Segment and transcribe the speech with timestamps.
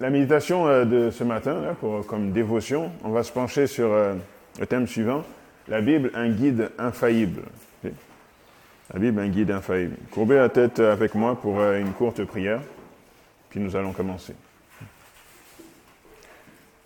[0.00, 3.92] la méditation euh, de ce matin, là, pour, comme dévotion, on va se pencher sur
[3.92, 4.14] euh,
[4.58, 5.22] le thème suivant,
[5.68, 7.42] la Bible, un guide infaillible.
[8.92, 9.96] La Bible, un guide infaillible.
[10.10, 12.60] Courbez la tête avec moi pour euh, une courte prière,
[13.50, 14.34] puis nous allons commencer.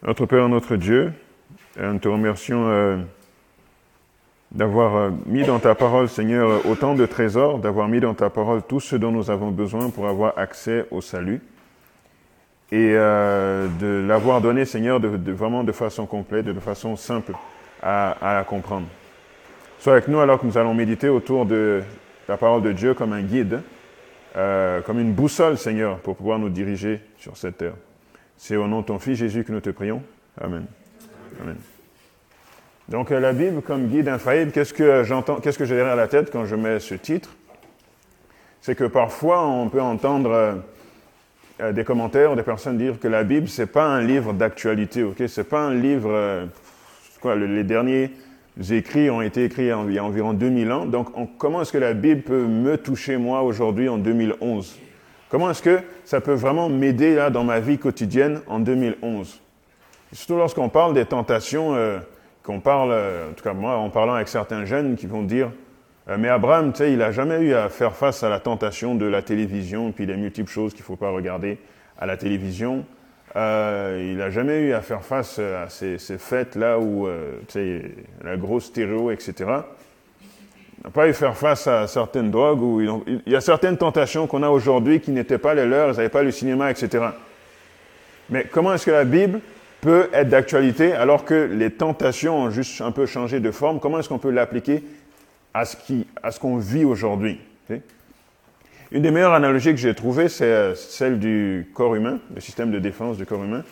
[0.03, 1.15] Notre Père, notre Dieu,
[1.81, 3.03] nous te remercions
[4.53, 8.81] d'avoir mis dans ta parole, Seigneur, autant de trésors, d'avoir mis dans ta parole tout
[8.81, 11.41] ce dont nous avons besoin pour avoir accès au salut
[12.75, 17.31] et euh, de l'avoir donné, Seigneur, de, vraiment de façon complète, de façon simple
[17.81, 18.89] à, à comprendre.
[19.79, 21.85] Sois avec nous alors que nous allons méditer autour de
[22.27, 23.61] la parole de Dieu comme un guide,
[24.35, 27.75] euh, comme une boussole, Seigneur, pour pouvoir nous diriger sur cette terre.
[28.37, 30.03] C'est au nom de ton Fils Jésus que nous te prions.
[30.41, 30.67] Amen.
[31.41, 31.57] Amen.
[32.89, 36.09] Donc euh, la Bible comme guide infaillible, qu'est-ce que j'entends, qu'est-ce que j'ai derrière la
[36.09, 37.37] tête quand je mets ce titre?
[38.63, 40.61] C'est que parfois on peut entendre
[41.61, 45.23] euh, des commentaires des personnes dire que la Bible c'est pas un livre d'actualité, ok?
[45.29, 46.47] C'est pas un livre, euh,
[47.21, 48.11] quoi, le- les derniers
[48.71, 50.87] écrits ont été écrits il y a environ 2000 ans.
[50.87, 54.77] Donc on- comment est-ce que la Bible peut me toucher moi aujourd'hui en 2011
[55.29, 59.41] Comment est-ce que ça peut vraiment m'aider là dans ma vie quotidienne en 2011
[60.13, 61.99] Surtout lorsqu'on parle des tentations, euh,
[62.45, 65.51] qu'on parle, en tout cas moi, en parlant avec certains jeunes qui vont dire,
[66.07, 69.07] mais Abraham, tu sais, il n'a jamais eu à faire face à la tentation de
[69.07, 71.59] la télévision, puis les multiples choses qu'il ne faut pas regarder
[71.99, 72.85] à la télévision.
[73.37, 77.83] Euh, il n'a jamais eu à faire face à ces, fêtes-là où, euh, tu sais,
[78.23, 79.33] la grosse stéréo, etc.
[79.41, 83.79] Il n'a pas eu à faire face à certaines drogues, où il y a certaines
[83.79, 87.07] tentations qu'on a aujourd'hui qui n'étaient pas les leurs, ils n'avaient pas le cinéma, etc.
[88.31, 89.41] Mais comment est-ce que la Bible
[89.81, 93.81] peut être d'actualité alors que les tentations ont juste un peu changé de forme?
[93.81, 94.83] Comment est-ce qu'on peut l'appliquer
[95.55, 97.41] à ce qu'on vit aujourd'hui?
[98.93, 102.71] Une des meilleures analogies que j'ai trouvées, c'est euh, celle du corps humain, le système
[102.71, 103.65] de défense du corps humain.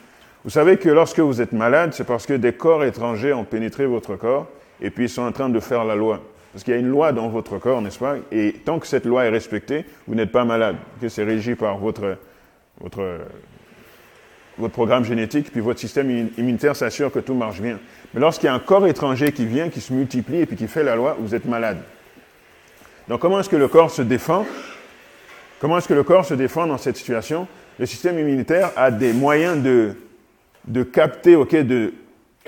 [0.42, 3.86] Vous savez que lorsque vous êtes malade, c'est parce que des corps étrangers ont pénétré
[3.86, 4.48] votre corps
[4.80, 6.20] et puis ils sont en train de faire la loi.
[6.52, 8.17] Parce qu'il y a une loi dans votre corps, n'est-ce pas?
[8.33, 10.77] Et tant que cette loi est respectée, vous n'êtes pas malade.
[11.06, 12.18] C'est régi par votre,
[12.80, 17.79] votre programme génétique, puis votre système immu- immunitaire s'assure que tout marche bien.
[18.14, 20.68] Mais lorsqu'il y a un corps étranger qui vient, qui se multiplie et puis qui
[20.68, 21.78] fait la loi, vous êtes malade.
[23.08, 24.46] Donc comment est-ce que le corps se défend?
[25.61, 27.46] Comment est-ce que le corps se défend dans cette situation?
[27.78, 29.95] Le système immunitaire a des moyens de,
[30.67, 31.95] de capter, ok, de,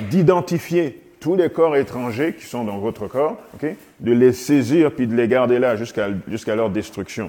[0.01, 5.07] d'identifier tous les corps étrangers qui sont dans votre corps, ok, de les saisir puis
[5.07, 7.29] de les garder là jusqu'à, jusqu'à leur destruction.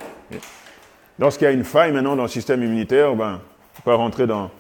[1.18, 3.40] Lorsqu'il y a une faille maintenant dans le système immunitaire, ben,
[3.76, 4.52] je ne pas rentrer dans.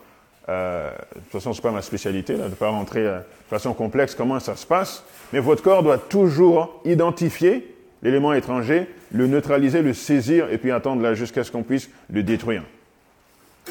[0.47, 3.19] euh, de toute façon, ce n'est pas ma spécialité, là, de ne pas rentrer euh,
[3.45, 8.87] de façon complexe comment ça se passe, mais votre corps doit toujours identifier l'élément étranger,
[9.11, 12.63] le neutraliser, le saisir, et puis attendre là jusqu'à ce qu'on puisse le détruire.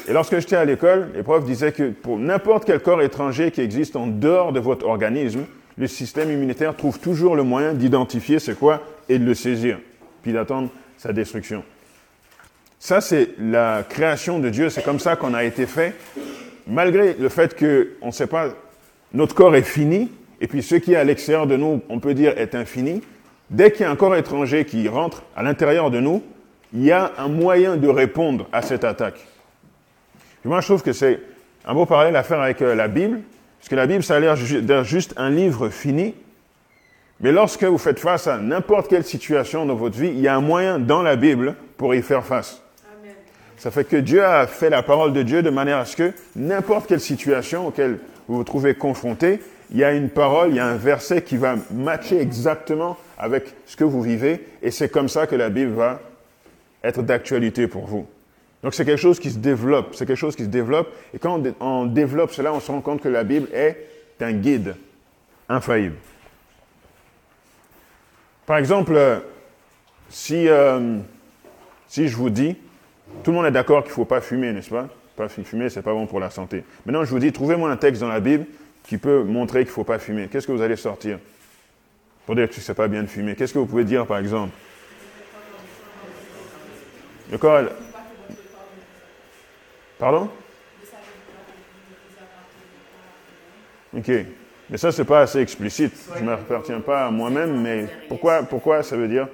[0.07, 3.61] Et lorsque j'étais à l'école, les profs disaient que pour n'importe quel corps étranger qui
[3.61, 5.45] existe en dehors de votre organisme,
[5.77, 9.79] le système immunitaire trouve toujours le moyen d'identifier c'est quoi et de le saisir,
[10.21, 11.63] puis d'attendre sa destruction.
[12.79, 14.69] Ça, c'est la création de Dieu.
[14.69, 15.95] C'est comme ça qu'on a été fait.
[16.67, 18.49] Malgré le fait qu'on ne sait pas,
[19.15, 20.11] notre corps est fini,
[20.41, 23.01] et puis ce qui est à l'extérieur de nous, on peut dire, est infini.
[23.49, 26.21] Dès qu'il y a un corps étranger qui rentre à l'intérieur de nous,
[26.73, 29.25] il y a un moyen de répondre à cette attaque.
[30.41, 31.19] Puis moi, je trouve que c'est
[31.65, 33.21] un beau parallèle à faire avec euh, la Bible,
[33.59, 36.13] parce que la Bible, ça a l'air d'être juste un livre fini,
[37.21, 40.35] mais lorsque vous faites face à n'importe quelle situation dans votre vie, il y a
[40.35, 42.61] un moyen dans la Bible pour y faire face.
[43.57, 46.13] Ça fait que Dieu a fait la parole de Dieu de manière à ce que
[46.35, 49.39] n'importe quelle situation auquel vous vous trouvez confronté,
[49.71, 53.53] il y a une parole, il y a un verset qui va matcher exactement avec
[53.65, 56.01] ce que vous vivez, et c'est comme ça que la Bible va
[56.83, 58.05] être d'actualité pour vous.
[58.63, 61.35] Donc c'est quelque chose qui se développe, c'est quelque chose qui se développe, et quand
[61.35, 63.77] on, dé- on développe cela, on se rend compte que la Bible est
[64.21, 64.75] un guide
[65.49, 65.95] infaillible.
[68.45, 69.23] Par exemple,
[70.09, 70.99] si, euh,
[71.87, 72.55] si je vous dis,
[73.23, 74.87] tout le monde est d'accord qu'il ne faut pas fumer, n'est-ce pas?
[75.15, 76.63] Pas fu- fumer, c'est pas bon pour la santé.
[76.85, 78.45] Maintenant, je vous dis, trouvez-moi un texte dans la Bible
[78.83, 80.27] qui peut montrer qu'il ne faut pas fumer.
[80.27, 81.19] Qu'est-ce que vous allez sortir?
[82.25, 83.35] Pour dire que c'est pas bien de fumer.
[83.35, 84.51] Qu'est-ce que vous pouvez dire, par exemple?
[87.31, 87.63] Le corps...
[89.97, 90.29] Pardon?
[93.97, 94.11] Ok.
[94.69, 95.93] Mais ça, c'est pas assez explicite.
[96.15, 99.27] Je ne m'appartiens pas à moi-même, mais pourquoi, pourquoi ça veut dire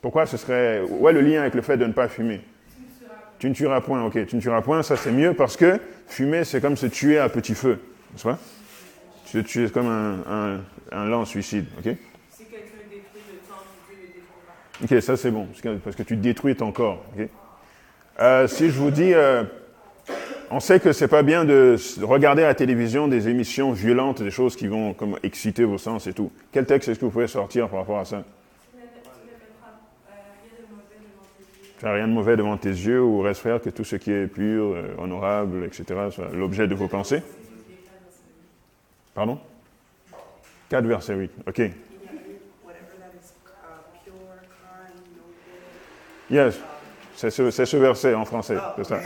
[0.00, 0.82] Pourquoi ce serait.
[0.84, 2.40] Est le lien avec le fait de ne pas fumer?
[3.38, 4.26] Tu ne tueras point, ok.
[4.26, 7.28] Tu ne tueras point, ça c'est mieux parce que fumer, c'est comme se tuer à
[7.28, 7.78] petit feu,
[8.12, 8.38] n'est-ce pas?
[9.26, 10.60] Se tuer comme un, un,
[10.92, 11.84] un lent suicide, ok?
[12.30, 14.06] Si quelqu'un détruit le temple, Dieu le
[14.86, 14.96] détruira.
[14.96, 15.48] Ok, ça c'est bon,
[15.84, 17.04] parce que- tu détruis ton corps.
[17.18, 17.28] ok?
[18.20, 19.44] Euh, si je vous dis, euh,
[20.48, 24.30] On sait que c'est pas bien de regarder à la télévision des émissions violentes, des
[24.30, 26.30] choses qui vont comme exciter vos sens et tout.
[26.52, 28.22] Quel texte est-ce que vous pouvez sortir par rapport à ça?
[31.78, 34.26] Fais rien de mauvais devant tes yeux ou reste frère que tout ce qui est
[34.26, 35.84] pur, euh, honorable, etc.
[36.10, 37.22] soit l'objet de vos pensées?
[39.14, 39.38] Pardon?
[40.70, 41.30] 4 versets, oui.
[41.46, 41.62] OK.
[46.30, 46.58] Yes.
[47.14, 48.56] C'est ce, verset en français.
[48.76, 49.00] C'est ça.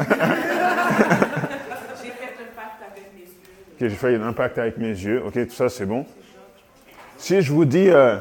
[2.03, 3.79] J'ai fait un pacte avec mes yeux.
[3.79, 5.23] que j'ai fait un impact avec mes yeux.
[5.25, 6.05] OK, tout ça, c'est bon.
[7.19, 8.17] Si je vous dis, euh,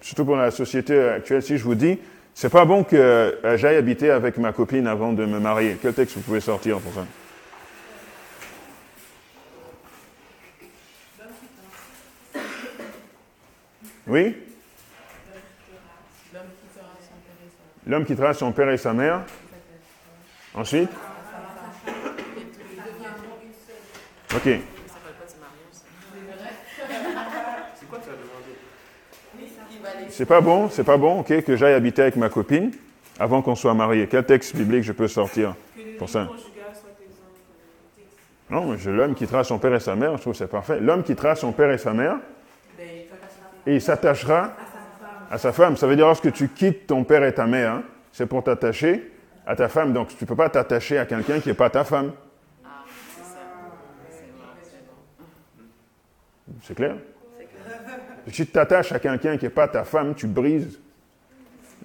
[0.00, 1.98] surtout pour la société actuelle, si je vous dis,
[2.34, 5.94] c'est pas bon que euh, j'aille habiter avec ma copine avant de me marier, quel
[5.94, 7.06] texte vous pouvez sortir pour ça?
[14.06, 14.36] Oui?
[17.86, 19.22] L'homme quittera son père et sa mère.
[20.54, 20.90] Ensuite?
[24.34, 24.42] Ok.
[24.44, 24.68] C'est
[27.88, 28.52] quoi que tu as demandé
[30.16, 32.70] C'est pas bon, c'est pas bon, ok, que j'aille habiter avec ma copine
[33.18, 34.06] avant qu'on soit mariés.
[34.08, 35.56] Quel texte biblique je peux sortir
[35.98, 36.34] pour ça exempts.
[38.48, 40.78] Non, mais je- l'homme quittera son père et sa mère, je trouve que c'est parfait.
[40.78, 42.18] L'homme quittera son père et sa mère
[43.66, 44.52] et il s'attachera
[45.32, 45.76] à sa femme.
[45.76, 47.82] Ça veut dire lorsque tu quittes ton père et ta mère, hein,
[48.12, 49.10] c'est pour t'attacher
[49.46, 49.92] à ta femme.
[49.92, 52.12] Donc tu ne peux pas t'attacher à quelqu'un qui n'est pas ta femme.
[56.62, 56.94] C'est clair?
[58.26, 60.78] Si tu t'attaches à quelqu'un qui n'est pas ta femme, tu brises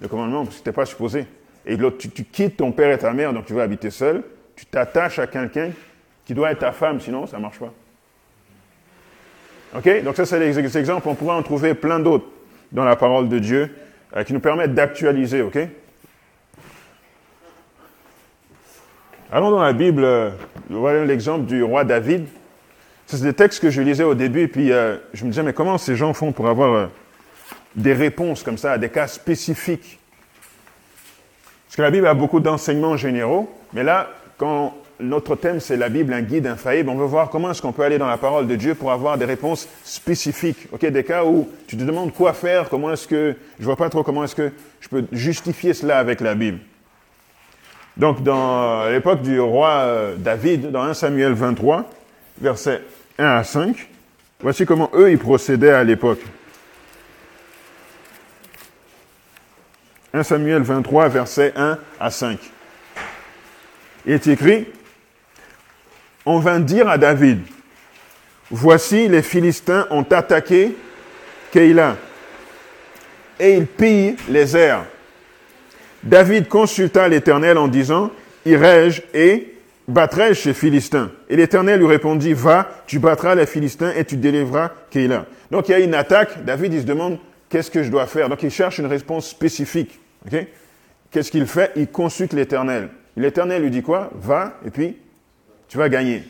[0.00, 1.26] le commandement parce que tu n'es pas supposé.
[1.66, 4.22] Et l'autre, tu, quittes ton père et ta mère, donc tu vas habiter seul.
[4.56, 5.70] Tu t'attaches à quelqu'un
[6.24, 7.72] qui doit être ta femme, sinon ça ne marche pas.
[9.76, 10.02] OK?
[10.02, 11.08] Donc ça, c'est des ex- exemples.
[11.08, 12.26] On pourrait en trouver plein d'autres
[12.72, 13.74] dans la parole de Dieu
[14.16, 15.58] euh, qui nous permettent d'actualiser, OK?
[19.30, 20.30] Allons dans la Bible, euh,
[20.68, 22.26] voyons l'exemple du roi David.
[23.12, 25.52] C'est des textes que je lisais au début, et puis euh, je me disais, mais
[25.52, 26.86] comment ces gens font pour avoir euh,
[27.74, 29.98] des réponses comme ça à des cas spécifiques?
[31.66, 35.88] Parce que la Bible a beaucoup d'enseignements généraux, mais là, quand notre thème c'est la
[35.88, 38.46] Bible, un guide infaillible, on veut voir comment est-ce qu'on peut aller dans la parole
[38.46, 40.68] de Dieu pour avoir des réponses spécifiques.
[40.80, 44.04] Des cas où tu te demandes quoi faire, comment est-ce que je vois pas trop
[44.04, 46.60] comment est-ce que je peux justifier cela avec la Bible.
[47.96, 51.90] Donc, dans euh, l'époque du roi David, dans 1 Samuel 23,
[52.40, 52.82] versets
[53.20, 53.88] 1 à 5,
[54.40, 56.20] voici comment eux, ils procédaient à l'époque.
[60.12, 62.38] 1 Samuel 23, versets 1 à 5.
[64.06, 64.66] Il est écrit,
[66.24, 67.40] on vint dire à David,
[68.50, 70.74] voici les Philistins ont attaqué
[71.52, 71.96] Keïla
[73.38, 74.84] et ils pillent les airs.
[76.02, 78.10] David consulta l'Éternel en disant,
[78.46, 79.49] irai-je et
[79.90, 84.70] battrai-je ces Philistins Et l'Éternel lui répondit, va, tu battras les Philistins et tu délivreras
[84.90, 85.26] Keïla.
[85.50, 88.28] Donc il y a une attaque, David il se demande, qu'est-ce que je dois faire?
[88.28, 90.00] Donc il cherche une réponse spécifique.
[91.10, 91.72] Qu'est-ce qu'il fait?
[91.76, 92.88] Il consulte l'Éternel.
[93.16, 94.10] L'Éternel lui dit quoi?
[94.14, 94.96] Va, et puis
[95.68, 96.22] tu vas gagner.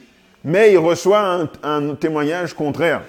[0.45, 3.03] Mais il reçoit un, un témoignage contraire.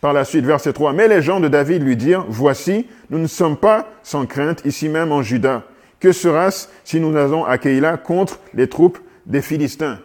[0.00, 0.92] Par la suite, verset 3.
[0.92, 4.88] Mais les gens de David lui dirent, Voici, nous ne sommes pas sans crainte ici
[4.88, 5.64] même en Juda.
[5.98, 10.00] Que sera-ce si nous allons à Keïla contre les troupes des Philistins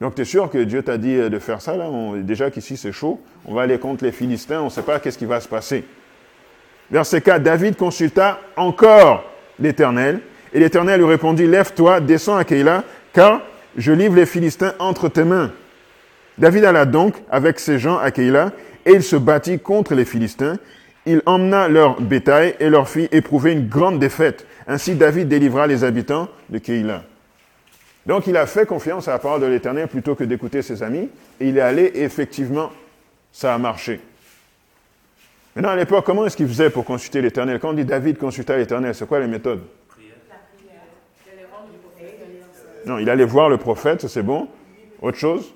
[0.00, 1.88] Donc tu es sûr que Dieu t'a dit euh, de faire ça là?
[2.16, 5.16] Déjà qu'ici c'est chaud, on va aller contre les Philistins, on ne sait pas qu'est-ce
[5.16, 5.84] qui va se passer.
[6.90, 9.24] Verset 4, David consulta encore
[9.60, 10.20] l'Éternel,
[10.52, 12.82] et l'Éternel lui répondit, Lève-toi, descends à Keïla,
[13.12, 13.42] car
[13.76, 15.52] je livre les Philistins entre tes mains.
[16.38, 18.50] David alla donc avec ses gens à Keïla,
[18.84, 20.56] et il se battit contre les Philistins.
[21.06, 24.46] Il emmena leur bétail et leur fit éprouver une grande défaite.
[24.66, 27.04] Ainsi David délivra les habitants de Keïla.
[28.06, 31.08] Donc il a fait confiance à la parole de l'Éternel plutôt que d'écouter ses amis,
[31.38, 32.70] et il est allé, effectivement,
[33.32, 34.00] ça a marché.
[35.54, 37.58] Maintenant, à l'époque, comment est-ce qu'il faisait pour consulter l'Éternel?
[37.60, 39.62] Quand on dit David consulta l'Éternel, c'est quoi les méthodes?
[42.86, 44.48] Non, il allait voir le prophète, c'est bon.
[45.02, 45.52] Autre chose?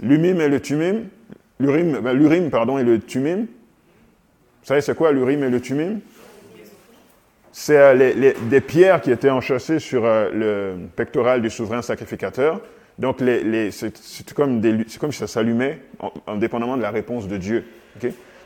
[0.00, 1.08] L'umim et le tumim?
[1.58, 3.40] L'urim, ben, l'urim, pardon, et le tumim?
[3.40, 5.98] Vous savez, c'est quoi l'urim et le tumim?
[7.60, 12.60] C'est euh, des pierres qui étaient enchâssées sur euh, le pectoral du souverain sacrificateur.
[13.00, 13.92] Donc, les, les- c'est,
[14.32, 14.62] comme
[15.00, 17.64] comme si ça s'allumait, en, indépendamment de la réponse de Dieu.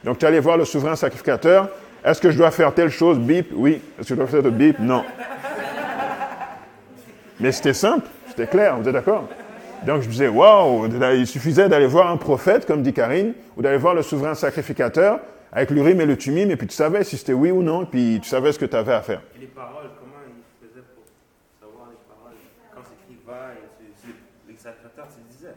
[0.02, 1.69] Donc, tu allais voir le souverain sacrificateur.
[2.02, 3.19] Est-ce que je dois faire telle chose?
[3.19, 3.83] Bip, oui.
[4.00, 5.04] Est-ce que je dois faire telle bip Non.
[7.38, 9.28] Mais c'était simple, c'était clair, vous êtes d'accord?
[9.87, 13.62] Donc je me disais, waouh, il suffisait d'aller voir un prophète, comme dit Karine, ou
[13.62, 15.21] d'aller voir le souverain sacrificateur
[15.52, 17.87] avec l'urim et le tumim, et puis tu savais si c'était oui ou non, et
[17.87, 19.21] puis tu savais ce que tu avais à faire.
[19.37, 21.04] Et les paroles, comment il faisait pour
[21.61, 22.38] savoir les paroles?
[22.75, 25.54] Quand c'est va et tu sacrificateur, tu le disais.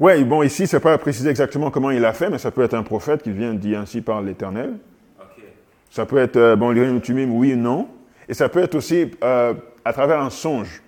[0.00, 2.74] Oui, bon, ici, c'est pas précisé exactement comment il a fait, mais ça peut être
[2.74, 4.74] un prophète qui vient dit ainsi par l'Éternel.
[5.20, 5.44] Ok.
[5.90, 7.88] Ça peut être, euh, bon, l'Urim Tumim, oui ou non.
[8.28, 10.82] Et ça peut être aussi euh, à travers un songe.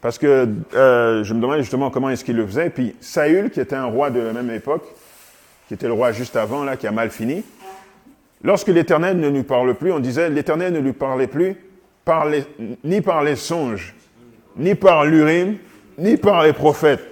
[0.00, 2.70] Parce que euh, je me demandais justement comment est-ce qu'il le faisait.
[2.70, 4.84] Puis Saül, qui était un roi de la même époque,
[5.68, 7.44] qui était le roi juste avant, là, qui a mal fini,
[8.42, 11.54] lorsque l'Éternel ne lui parle plus, on disait, l'Éternel ne lui parlait plus
[12.04, 12.44] par les,
[12.84, 13.94] ni par les songes,
[14.56, 15.58] ni par l'Urim,
[15.98, 17.04] ni par les prophètes.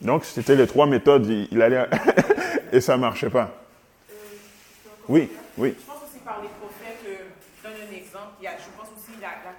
[0.00, 1.86] Donc, c'était les trois méthodes, il, il allait,
[2.72, 3.50] et ça marchait pas.
[5.08, 5.74] Oui, oui.
[5.78, 7.24] Je pense aussi par les prophètes, euh,
[7.62, 9.56] je donne un exemple, il y a- je pense aussi la, la-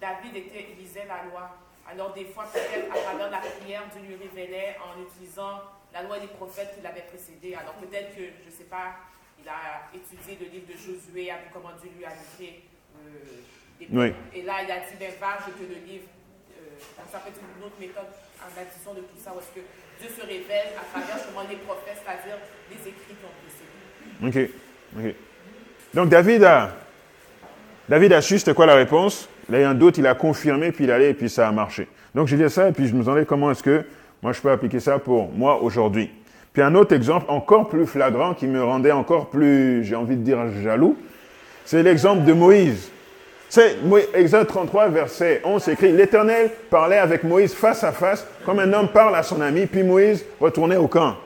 [0.00, 1.50] David était, lisait la loi.
[1.92, 5.60] Alors des fois, peut-être à travers la prière, Dieu lui révélait en utilisant
[5.92, 7.54] la loi des prophètes qui l'avaient précédé.
[7.54, 8.94] Alors peut-être que, je ne sais pas,
[9.42, 12.62] il a étudié le livre de Josué, a vu comment Dieu lui a livré
[12.94, 13.42] euh,
[13.78, 14.12] des Oui.
[14.34, 16.06] Et là, il a dit, ben va, je te le livre.
[16.54, 16.78] Euh,
[17.10, 19.66] ça peut être une autre méthode en addition de tout ça, est-ce que
[20.00, 22.38] Dieu se révèle à travers justement les prophètes, c'est-à-dire
[22.70, 24.48] les écrits qui ont précédé.
[24.48, 24.50] Ok.
[24.96, 25.14] ok.
[25.92, 26.76] Donc David a,
[27.90, 31.10] David a su, c'était quoi la réponse un doute, il a confirmé, puis il allait,
[31.10, 31.88] et puis ça a marché.
[32.14, 33.82] Donc j'ai dit ça, et puis je me demandais comment est-ce que
[34.22, 36.08] moi je peux appliquer ça pour moi aujourd'hui.
[36.52, 40.22] Puis un autre exemple encore plus flagrant qui me rendait encore plus, j'ai envie de
[40.22, 40.96] dire, jaloux,
[41.64, 42.92] c'est l'exemple de Moïse.
[43.48, 43.78] C'est
[44.14, 48.72] Exode 33, verset 11, c'est écrit L'Éternel parlait avec Moïse face à face, comme un
[48.72, 51.16] homme parle à son ami, puis Moïse retournait au camp.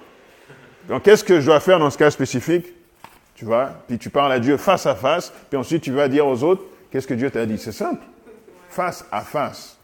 [0.89, 2.74] Donc, qu'est-ce que je dois faire dans ce cas spécifique?
[3.35, 6.27] Tu vois, puis tu parles à Dieu face à face, puis ensuite tu vas dire
[6.27, 6.63] aux autres
[6.95, 7.59] Qu'est-ce que Dieu t'a dit?
[7.59, 8.05] C'est simple.
[8.69, 9.77] Face à face.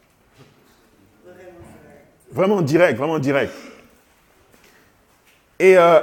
[2.31, 3.53] Vraiment direct, vraiment direct.
[5.59, 6.03] Et euh,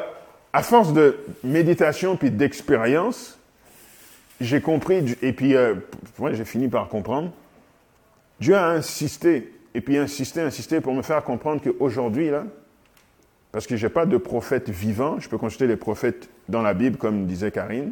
[0.51, 3.39] à force de méditation puis d'expérience,
[4.41, 5.75] j'ai compris, et puis euh,
[6.19, 7.31] moi j'ai fini par comprendre,
[8.41, 12.43] Dieu a insisté, et puis insisté, insisté pour me faire comprendre qu'aujourd'hui, là,
[13.51, 16.73] parce que je n'ai pas de prophète vivant, je peux consulter les prophètes dans la
[16.73, 17.91] Bible, comme disait Karine.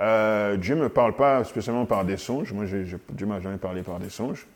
[0.00, 2.52] Euh, Dieu ne me parle pas spécialement par des songes.
[2.52, 4.46] Moi, j'ai- j'ai- Dieu m'a jamais parlé par des songes.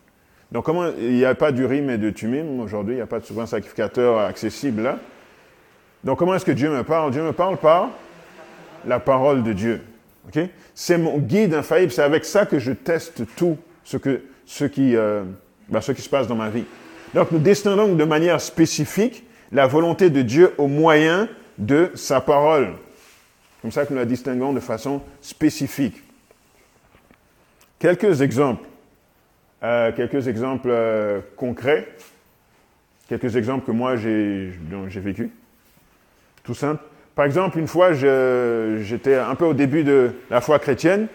[0.53, 3.19] Donc, comment il n'y a pas d'urim et de tumim aujourd'hui, il n'y a pas
[3.21, 4.99] de souvent sacrificateur accessible là.
[6.05, 7.11] Donc, comment est-ce que Dieu me parle?
[7.11, 7.91] Dieu me parle par
[8.87, 9.81] la parole de Dieu.
[10.29, 10.43] Ok?
[10.75, 11.91] C'est mon guide infaillible.
[11.93, 15.25] C'est avec ça que je teste tout ce, que, ce, qui, euh,
[15.69, 16.65] ben, ce qui se passe dans ma vie.
[17.15, 22.75] Donc, nous distinguons de manière spécifique la volonté de Dieu au moyen de sa parole.
[23.63, 26.03] Comme ça que nous la distinguons de façon spécifique.
[27.79, 28.67] Quelques exemples.
[29.63, 31.89] Euh, quelques exemples euh, concrets.
[33.09, 34.51] Quelques exemples que moi j'ai
[34.89, 35.31] vécu.
[36.43, 36.83] Tout simple.
[37.15, 41.09] Par exemple, une fois, j'étais un peu au début de la foi chrétienne.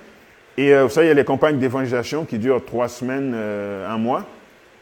[0.57, 3.87] Et euh, vous savez, il y a les campagnes d'évangélisation qui durent trois semaines, euh,
[3.89, 4.25] un mois.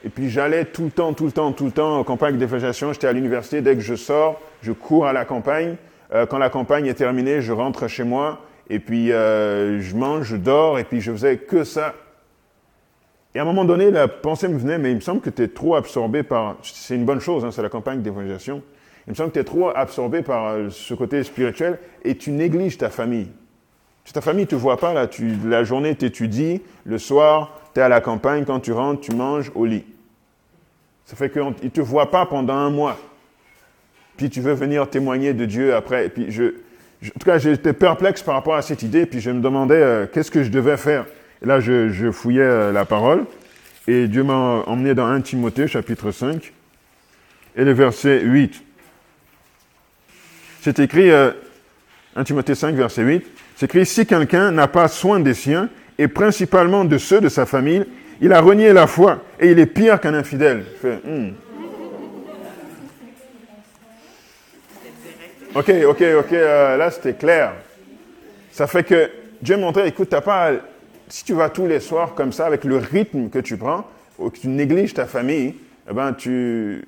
[0.06, 2.94] Et puis j'allais tout le temps, tout le temps, tout le temps aux campagnes d'évangélisation.
[2.94, 3.62] J'étais à l'université.
[3.62, 5.75] Dès que je sors, je cours à la campagne.
[6.13, 8.39] Euh, quand la campagne est terminée, je rentre chez moi.
[8.70, 10.79] Et puis euh, je mange, je dors.
[10.79, 11.96] Et puis je faisais que ça.
[13.36, 15.44] Et à un moment donné, la pensée me venait, mais il me semble que tu
[15.44, 16.58] es trop absorbé par...
[16.63, 18.63] C'est une bonne chose, hein, c'est la campagne d'évangélisation.
[19.06, 22.32] Il me semble que tu es trop absorbé par euh, ce côté spirituel et tu
[22.32, 23.27] négliges ta famille.
[24.06, 27.79] Si ta famille ne te voit pas, là, tu, la journée t'étudies, le soir, tu
[27.79, 29.85] es à la campagne, quand tu rentres, tu manges au lit.
[31.05, 32.97] Ça fait qu'ils ne te voient pas pendant un mois.
[34.17, 36.09] Puis tu veux venir témoigner de Dieu après.
[36.09, 36.53] Puis je,
[37.05, 40.05] en tout cas, j'étais perplexe par rapport à cette idée, puis je me demandais euh,
[40.11, 41.05] qu'est-ce que je devais faire?
[41.41, 43.25] Et là, je, fouillais euh, la parole,
[43.88, 46.51] et Dieu m'a emmené dans 1 Timothée, chapitre 5,
[47.55, 48.61] et le verset 8.
[50.61, 51.31] C'est écrit, euh,
[52.17, 55.69] 1 Timothée 5, verset 8, c'est écrit, si quelqu'un n'a pas soin des siens,
[56.00, 57.86] et principalement de ceux de sa famille,
[58.22, 60.63] il a renié la foi, et il est pire qu'un infidèle.
[61.03, 61.32] Hmm.
[65.53, 67.53] Ok, ok, ok, euh, là c'était clair.
[68.51, 69.10] Ça fait que
[69.41, 70.51] Dieu montrait, écoute, t'as pas,
[71.10, 73.86] si tu vas tous les soirs comme ça, avec le rythme que tu prends,
[74.18, 75.56] ou que tu négliges ta famille,
[75.89, 76.86] eh ben, tu,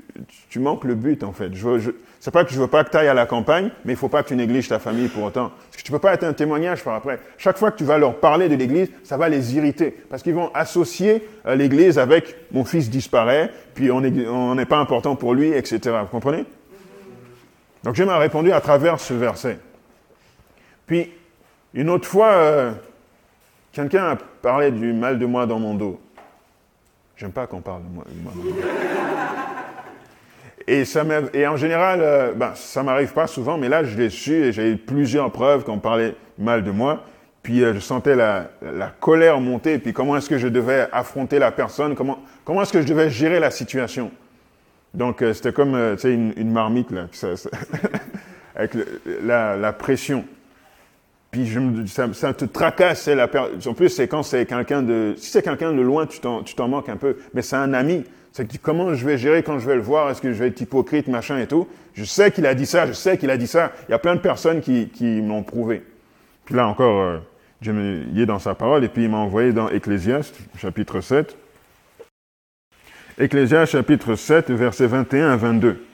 [0.49, 1.53] tu manques le but, en fait.
[1.53, 3.93] Je je, c'est pas que je veux pas que tu ailles à la campagne, mais
[3.93, 5.49] il faut pas que tu négliges ta famille pour autant.
[5.49, 7.19] Parce que tu peux pas être un témoignage par après.
[7.39, 9.97] Chaque fois que tu vas leur parler de l'église, ça va les irriter.
[10.07, 15.15] Parce qu'ils vont associer euh, l'église avec mon fils disparaît, puis on n'est pas important
[15.15, 15.79] pour lui, etc.
[16.01, 16.45] Vous comprenez?
[17.83, 19.57] Donc Dieu m'a répondu à travers ce verset.
[20.85, 21.09] Puis,
[21.73, 22.71] une autre fois, euh,
[23.71, 25.99] quelqu'un a parlé du mal de moi dans mon dos.
[27.21, 28.03] J'aime pas qu'on parle de moi.
[30.67, 31.03] Et, ça
[31.35, 34.51] et en général, euh, ben, ça m'arrive pas souvent, mais là, je l'ai su et
[34.51, 37.03] j'ai eu plusieurs preuves qu'on parlait mal de moi.
[37.43, 41.37] Puis euh, je sentais la, la colère monter, puis comment est-ce que je devais affronter
[41.37, 44.09] la personne, comment, comment est-ce que je devais gérer la situation?
[44.95, 47.05] Donc, euh, c'était comme euh, une, une, marmite, là,
[48.55, 48.71] avec
[49.23, 50.25] la, la, pression.
[51.31, 53.07] Puis je me, ça, ça, te tracasse.
[53.07, 53.29] La,
[53.65, 55.13] en plus, c'est quand c'est quelqu'un de...
[55.17, 57.17] Si c'est quelqu'un de loin, tu t'en manques un peu.
[57.33, 58.03] Mais c'est un ami.
[58.33, 60.09] C'est que comment je vais gérer quand je vais le voir?
[60.09, 61.67] Est-ce que je vais être hypocrite, machin et tout?
[61.93, 63.71] Je sais qu'il a dit ça, je sais qu'il a dit ça.
[63.87, 65.83] Il y a plein de personnes qui, qui m'ont prouvé.
[66.45, 67.17] Puis là encore, euh,
[67.61, 71.35] Dieu me, est dans sa parole, et puis il m'a envoyé dans Ecclésiaste, chapitre 7.
[73.17, 75.85] Ecclésiaste, chapitre 7, versets 21 à 22.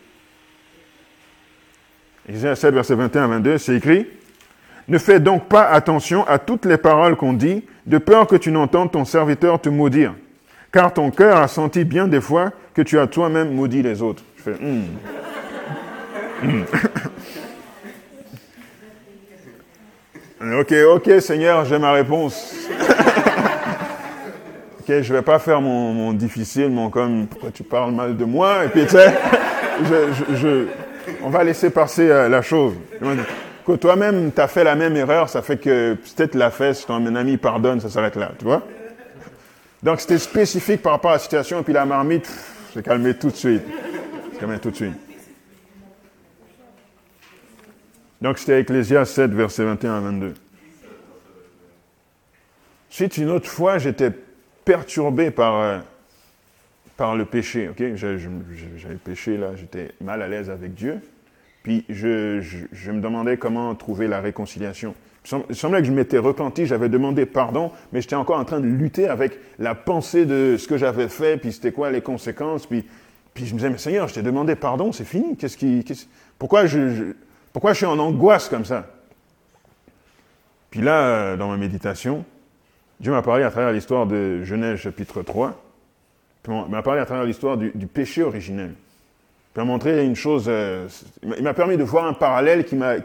[2.27, 4.07] Ecclésiaste 7, verset 21 à 22, c'est écrit
[4.87, 8.51] Ne fais donc pas attention à toutes les paroles qu'on dit, de peur que tu
[8.51, 10.13] n'entendes ton serviteur te maudire.
[10.71, 14.23] Car ton cœur a senti bien des fois que tu as toi-même maudit les autres.
[14.37, 14.83] Je fais, hmm.
[16.43, 16.63] Hmm.
[20.59, 22.53] Ok, ok, Seigneur, j'ai ma réponse.
[24.79, 28.63] ok, je vais pas faire mon, difficile, mon comme, pourquoi tu parles mal de moi?
[28.65, 29.13] Et puis, tu sais,
[30.35, 30.67] je,
[31.23, 32.75] on va laisser passer euh, la chose.
[33.67, 37.05] Que toi-même, tu as fait la même erreur, ça fait que peut-être la si ton
[37.15, 38.65] ami pardonne, ça s'arrête là, tu vois
[39.83, 42.31] Donc, c'était spécifique par rapport à la situation, et puis la marmite,
[42.73, 43.63] s'est calmé tout de suite.
[44.31, 44.93] C'est calmé tout de suite.
[48.21, 50.33] Donc c'était Ecclésias 7, verset 21 à 22.
[52.89, 54.11] Ensuite, une autre fois, j'étais
[54.65, 55.79] perturbé par, euh,
[56.95, 57.69] par le péché.
[57.69, 61.01] Ok, J'avais péché là, j'étais mal à l'aise avec Dieu.
[61.67, 62.39] Puis je,
[62.91, 64.95] me demandais comment trouver la réconciliation.
[65.49, 68.67] Il semblait que je m'étais repenti, j'avais demandé pardon, mais j'étais encore en train de
[68.67, 72.67] lutter avec la pensée de ce que j'avais fait, puis c'était quoi les conséquences.
[72.67, 72.85] Puis,
[73.33, 75.35] puis je me disais, mais Seigneur, je t'ai demandé pardon, c'est fini.
[75.35, 75.83] Qu'est-ce qui,
[76.39, 77.11] pourquoi je,
[77.51, 78.87] pourquoi je suis en angoisse comme ça?
[80.69, 82.23] Puis là, euh, dans ma méditation,
[83.01, 85.61] Dieu m'a parlé à travers l'histoire de Genèse chapitre 3.
[86.47, 88.73] il m'a parlé à travers l'histoire du, péché originel.
[89.57, 90.87] Il m'a montré une chose, euh,
[91.23, 92.97] il m'a permis de voir un parallèle qui m'a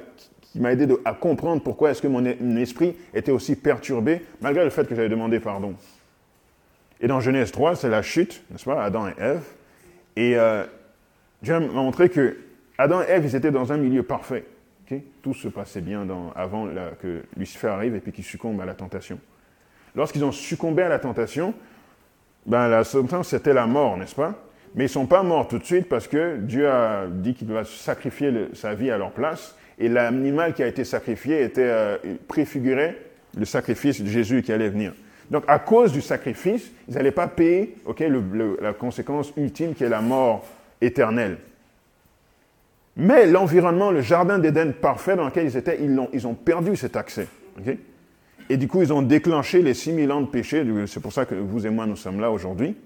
[0.71, 2.27] aidé à comprendre pourquoi est-ce que mon,
[2.59, 5.75] esprit était aussi perturbé, malgré le fait que j'avais demandé pardon.
[7.01, 9.43] Et dans Genèse 3, c'est la chute, n'est-ce pas, Adam et Ève.
[10.17, 10.67] Et euh,
[11.41, 12.37] Dieu m'a montré que
[12.77, 14.45] Adam et Ève, ils étaient dans un milieu parfait.
[15.23, 16.69] Tout se passait bien avant
[17.01, 19.19] que Lucifer arrive et puis qu'il succombe à la tentation.
[19.97, 21.55] Lorsqu'ils ont succombé à la tentation,
[22.45, 24.35] ben, la sentence, c'était la mort, n'est-ce pas?
[24.75, 27.49] Mais ils ne sont pas morts tout de suite parce que Dieu a dit qu'il
[27.49, 29.55] va sacrifier sa vie à leur place.
[29.79, 31.97] Et l'animal qui a été sacrifié était euh,
[33.37, 34.93] le sacrifice de Jésus qui allait venir.
[35.31, 37.77] Donc, à cause du sacrifice, ils n'allaient pas payer
[38.61, 40.45] la conséquence ultime qui est la mort
[40.81, 41.39] éternelle.
[42.97, 45.79] Mais l'environnement, le jardin d'Éden parfait dans lequel ils étaient,
[46.13, 47.29] ils ont perdu cet accès.
[48.51, 50.65] et du coup, ils ont déclenché les 6000 ans de péché.
[50.87, 52.77] C'est pour ça que vous et moi, nous sommes là aujourd'hui.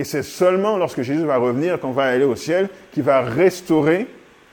[0.00, 4.06] Et c'est seulement lorsque Jésus va revenir, qu'on va aller au ciel, qu'il va restaurer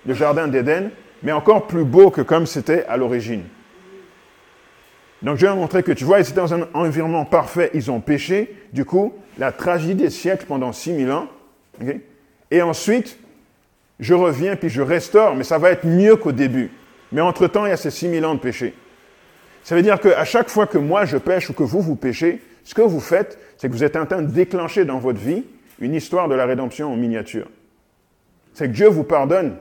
[0.06, 0.90] le jardin d'Éden,
[1.24, 3.44] mais encore plus beau que comme c'était à l'origine.
[5.22, 8.02] Donc je vais montrer que tu vois, ils étaient dans un environnement parfait, ils ont
[8.02, 8.58] péché.
[8.74, 11.30] Du coup, la tragédie des siècles pendant 6000 ans.
[12.52, 13.18] et ensuite,
[14.02, 16.72] je reviens puis je restaure, mais ça va être mieux qu'au début.
[17.14, 18.74] Mais entre-temps, il y a ces 6000 ans de péché.
[19.64, 22.42] Ça veut dire qu'à chaque fois que moi je pêche ou que vous vous péchez,
[22.66, 25.44] ce que vous faites, c'est que vous êtes en train de déclencher dans votre vie
[25.80, 27.48] une histoire de la rédemption en miniature.
[28.54, 29.56] C'est que Dieu vous pardonne,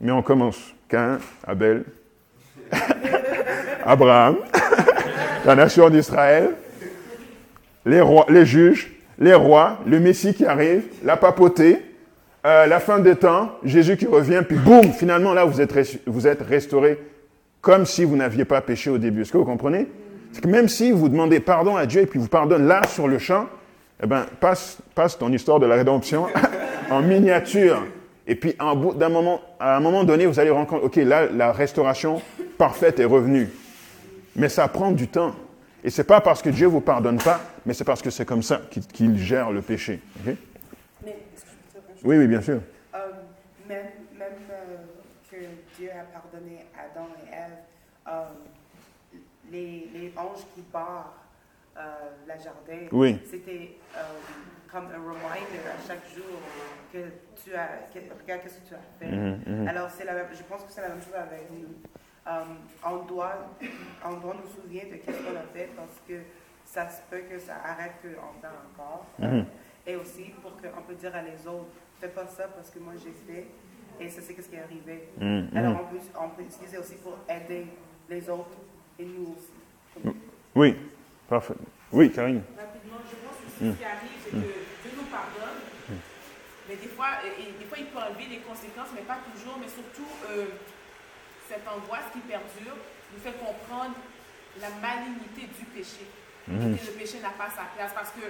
[0.00, 0.74] mais on commence.
[0.88, 1.84] Cain, Abel,
[3.84, 4.36] Abraham,
[5.44, 6.50] la nation d'Israël,
[7.86, 11.80] les, rois, les juges, les rois, le Messie qui arrive, la papauté,
[12.44, 16.26] euh, la fin des temps, Jésus qui revient, puis boum, finalement là, vous êtes, vous
[16.26, 16.98] êtes restauré
[17.60, 19.22] comme si vous n'aviez pas péché au début.
[19.22, 19.86] Est-ce que vous comprenez?
[20.32, 23.08] C'est que même si vous demandez pardon à Dieu et puis vous pardonne là sur
[23.08, 23.46] le champ,
[24.02, 26.26] eh ben, passe, passe ton histoire de la rédemption
[26.90, 27.84] en miniature.
[28.26, 28.54] Et puis,
[28.96, 32.22] d'un moment, à un moment donné, vous allez rencontrer, ok, là, la restauration
[32.56, 33.48] parfaite est revenue.
[34.36, 35.34] Mais ça prend du temps.
[35.82, 38.42] Et c'est pas parce que Dieu vous pardonne pas, mais c'est parce que c'est comme
[38.42, 38.60] ça
[38.92, 40.00] qu'il gère le péché.
[42.02, 42.60] Oui, oui, bien sûr.
[42.94, 42.98] Euh,
[43.68, 43.86] même
[44.18, 44.76] même euh,
[45.30, 45.36] que
[45.76, 47.58] Dieu a pardonné Adam et Ève,
[48.08, 48.24] euh,
[49.50, 51.14] les, les, anges qui barrent
[52.26, 52.86] la jardin,
[53.24, 53.76] c'était
[54.70, 56.38] comme un reminder à chaque jour
[56.92, 56.98] que
[57.42, 57.68] tu as,
[58.22, 59.10] regarde ce que tu as fait.
[59.10, 59.68] Mhm, mhm.
[59.68, 61.66] Alors, c'est la je pense que c'est la même chose avec nous.
[62.84, 63.50] on, doit,
[64.04, 66.14] on doit nous souvenir de ce qu'on a fait parce que
[66.64, 69.06] ça se peut que ça arrête qu'on temps encore.
[69.18, 69.44] Mhm.
[69.86, 72.92] Et aussi pour qu'on peut dire à les autres, fais pas ça parce que moi
[72.96, 73.46] j'ai fait
[73.98, 75.08] et ça c'est ce qui est arrivé.
[75.18, 75.56] Mm.
[75.56, 77.66] Alors on peut, on peut utiliser aussi pour aider
[78.08, 78.56] les autres
[79.00, 80.14] et nous aussi.
[80.54, 80.76] Oui,
[81.28, 81.54] parfait.
[81.92, 82.42] Oui, Karine.
[82.56, 85.58] Rapidement, je pense que ce qui arrive, c'est que Dieu nous pardonne,
[86.68, 89.58] Mais des fois, des fois, il peut enlever les conséquences, mais pas toujours.
[89.60, 90.46] Mais surtout, euh,
[91.48, 92.76] cette angoisse qui perdure
[93.12, 93.96] nous fait comprendre
[94.60, 96.06] la malignité du péché.
[96.48, 97.92] Et le péché n'a pas sa place.
[97.94, 98.26] Parce que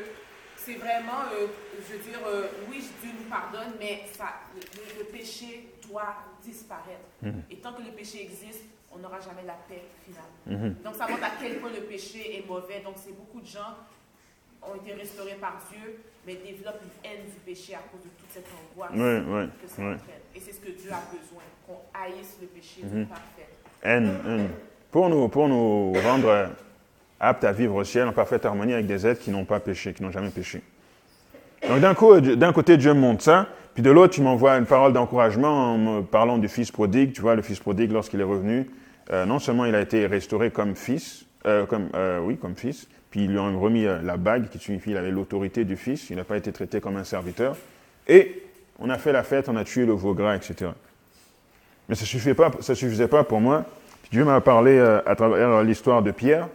[0.56, 1.46] c'est vraiment, euh,
[1.88, 7.08] je veux dire, euh, oui, Dieu nous pardonne, mais ça, le, péché doit disparaître.
[7.50, 10.30] Et tant que le péché existe, on n'aura jamais la paix finale.
[10.46, 10.76] Mhm.
[10.84, 12.80] Donc ça montre à quel point le péché est mauvais.
[12.84, 13.76] Donc c'est beaucoup de gens
[14.62, 18.30] ont été restaurés par Dieu, mais développent une haine du péché à cause de toute
[18.30, 19.98] cette angoisse que ça entraîne.
[20.34, 23.48] Et c'est ce que Dieu a besoin, qu'on haïsse le péché mm parfait.
[23.82, 24.48] Haine, haine.
[24.90, 26.50] Pour nous, pour nous rendre
[27.18, 29.92] aptes à vivre au ciel en parfaite harmonie avec des êtres qui n'ont pas péché,
[29.92, 30.62] qui n'ont jamais péché.
[31.66, 35.78] Donc d'un côté, Dieu montre ça, puis de l'autre, tu m'envoies une parole d'encouragement en
[35.78, 37.12] me parlant du fils prodigue.
[37.12, 38.68] Tu vois, le fils prodigue, lorsqu'il est revenu,
[39.12, 42.88] euh, non seulement il a été restauré comme fils, euh, comme, euh, oui, comme fils,
[43.10, 46.16] puis ils lui ont remis la bague qui signifie qu'il avait l'autorité du fils, il
[46.16, 47.56] n'a pas été traité comme un serviteur.
[48.06, 48.42] Et
[48.78, 50.70] on a fait la fête, on a tué le veau gras, etc.
[51.88, 53.64] Mais ça suffisait, pas, suffisait pas pour moi.
[54.02, 56.48] Puis Dieu m'a parlé à travers l'histoire de Pierre.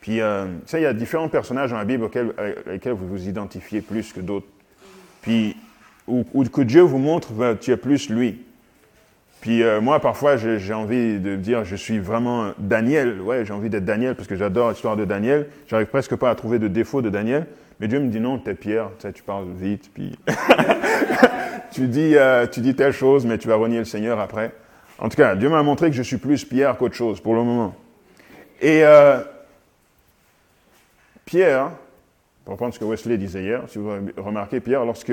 [0.00, 0.18] Puis,
[0.66, 3.80] ça, il y a différents personnages dans la Bible auxquels, avec lesquels vous vous identifiez
[3.80, 4.48] plus que d'autres.
[5.22, 5.56] Puis,
[6.12, 8.42] ou, que Dieu vous montre, ben, tu es plus lui.
[9.40, 13.20] Puis euh, moi, parfois, j'ai envie de dire, je suis vraiment Daniel.
[13.20, 15.48] Ouais, j'ai envie d'être Daniel parce que j'adore l'histoire de Daniel.
[15.66, 17.46] J'arrive presque pas à trouver de défaut de Daniel.
[17.80, 18.90] Mais Dieu me dit non, t'es Pierre.
[18.98, 20.16] Tu, sais, tu parles vite, puis
[21.72, 24.52] tu dis, euh, tu dis telle chose, mais tu vas renier le Seigneur après.
[24.98, 27.42] En tout cas, Dieu m'a montré que je suis plus Pierre qu'autre chose pour le
[27.42, 27.74] moment.
[28.60, 29.18] Et euh,
[31.24, 31.70] Pierre,
[32.44, 35.12] pour reprendre ce que Wesley disait hier, si vous remarquez, Pierre, lorsque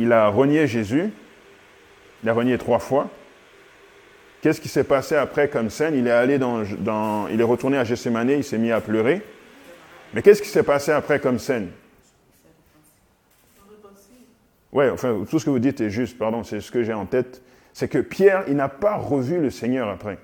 [0.00, 1.10] il a renié Jésus,
[2.22, 3.08] il a renié trois fois.
[4.42, 5.94] Qu'est-ce qui s'est passé après comme scène?
[5.94, 6.64] Il est allé dans,
[7.28, 9.22] il est retourné à Gethsemane, il s'est mis à pleurer.
[10.14, 11.68] Mais qu'est-ce qui s'est passé après comme scène?
[14.72, 17.04] Oui, enfin, tout ce que vous dites est juste, pardon, c'est ce que j'ai en
[17.04, 17.42] tête.
[17.72, 20.18] C'est que Pierre, il n'a pas revu le Seigneur après.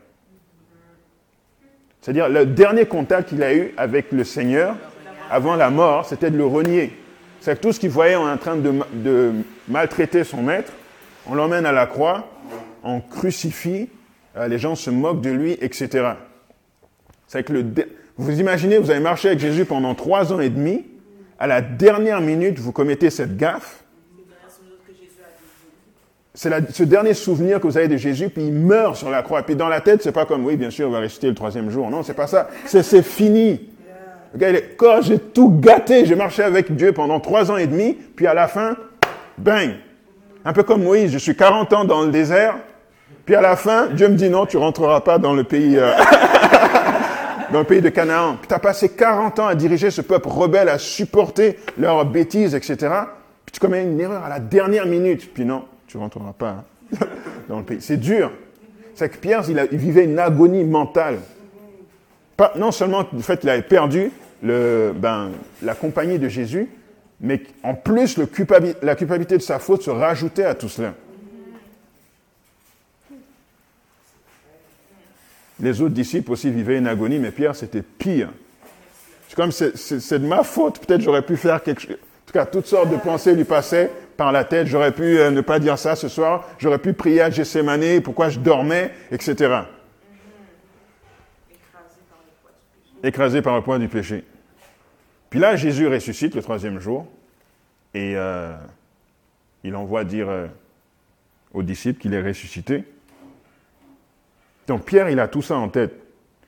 [2.00, 4.76] C'est-à-dire, le dernier contact qu'il a eu avec le Seigneur
[5.30, 6.96] avant la mort, c'était de le renier.
[7.46, 9.32] C'est que tout ce qu'il voyait en train de,
[9.68, 10.72] maltraiter son maître,
[11.28, 12.28] on l'emmène à la croix,
[12.82, 13.88] on crucifie,
[14.36, 16.14] euh, les gens se moquent de lui, etc.
[17.28, 17.64] C'est que le
[18.16, 20.86] vous imaginez, vous avez marché avec Jésus pendant trois ans et demi,
[21.38, 23.84] à la dernière minute, vous commettez cette gaffe.
[26.34, 29.44] C'est ce dernier souvenir que vous avez de Jésus, puis il meurt sur la croix.
[29.44, 31.70] Puis dans la tête, c'est pas comme, oui, bien sûr, on va ressusciter le troisième
[31.70, 31.88] jour.
[31.90, 32.48] Non, c'est pas ça.
[32.66, 33.70] C'est fini.
[34.76, 38.34] Quand j'ai tout gâté, j'ai marché avec Dieu pendant trois ans et demi, puis à
[38.34, 38.76] la fin,
[39.38, 39.70] bang.
[40.44, 42.56] Un peu comme Moïse, je suis 40 ans dans le désert,
[43.24, 45.90] puis à la fin, Dieu me dit non, tu rentreras pas dans le pays, euh,
[47.52, 48.36] dans le pays de Canaan.
[48.46, 52.76] Tu as passé 40 ans à diriger ce peuple rebelle, à supporter leurs bêtises, etc.
[53.44, 55.32] Puis tu commets une erreur à la dernière minute.
[55.34, 56.98] Puis non, tu rentreras pas hein,
[57.48, 57.80] dans le pays.
[57.80, 58.30] C'est dur.
[58.94, 61.18] C'est que Pierre, il, vivait une agonie mentale.
[62.56, 64.10] Non seulement le fait qu'il avait perdu
[64.42, 65.30] le, ben,
[65.62, 66.68] la compagnie de Jésus,
[67.20, 70.94] mais en plus, la culpabilité de sa faute se rajoutait à tout cela.
[75.60, 78.30] Les autres disciples aussi vivaient une agonie, mais Pierre, c'était pire.
[79.28, 80.84] C'est comme, c'est de ma faute.
[80.84, 81.92] Peut-être j'aurais pu faire quelque chose.
[81.92, 84.66] En tout cas, toutes sortes de pensées lui passaient par la tête.
[84.66, 86.44] J'aurais pu euh, ne pas dire ça ce soir.
[86.58, 89.62] J'aurais pu prier à Gethsemane, pourquoi je dormais, etc.
[93.06, 94.24] Écrasé par le poids du péché.
[95.30, 97.06] Puis là, Jésus ressuscite le troisième jour
[97.94, 98.52] et euh,
[99.62, 100.48] il envoie dire euh,
[101.54, 102.82] aux disciples qu'il est ressuscité.
[104.66, 105.94] Donc Pierre, il a tout ça en tête.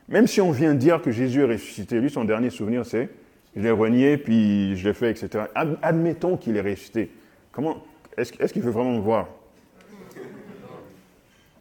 [0.09, 3.09] Même si on vient dire que Jésus est ressuscité, lui, son dernier souvenir, c'est
[3.55, 5.45] je l'ai renié, puis je l'ai fait, etc.
[5.55, 7.09] Admettons qu'il est ressuscité.
[7.53, 7.85] Comment
[8.17, 9.29] Est-ce qu'il veut vraiment me voir?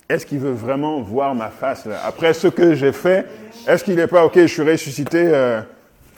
[0.09, 2.01] Est-ce qu'il veut vraiment voir ma face là?
[2.05, 3.25] Après ce que j'ai fait,
[3.67, 5.23] est-ce qu'il n'est pas OK Je suis ressuscité.
[5.25, 5.61] Euh,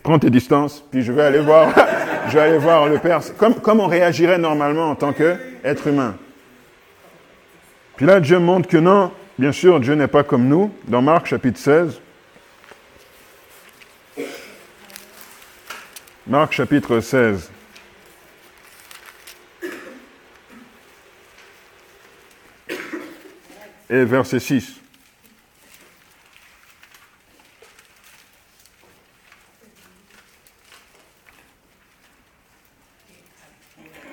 [0.03, 1.73] prends tes distances, puis je vais aller voir,
[2.27, 3.21] je vais aller voir le Père.
[3.37, 6.15] Comme, comme on réagirait normalement en tant qu'être humain.
[7.97, 10.69] Puis là, Dieu montre que non, Bien sûr, Dieu n'est pas comme nous.
[10.85, 12.01] Dans Marc chapitre 16,
[16.27, 17.49] Marc chapitre 16.
[23.89, 24.75] Et verset 6.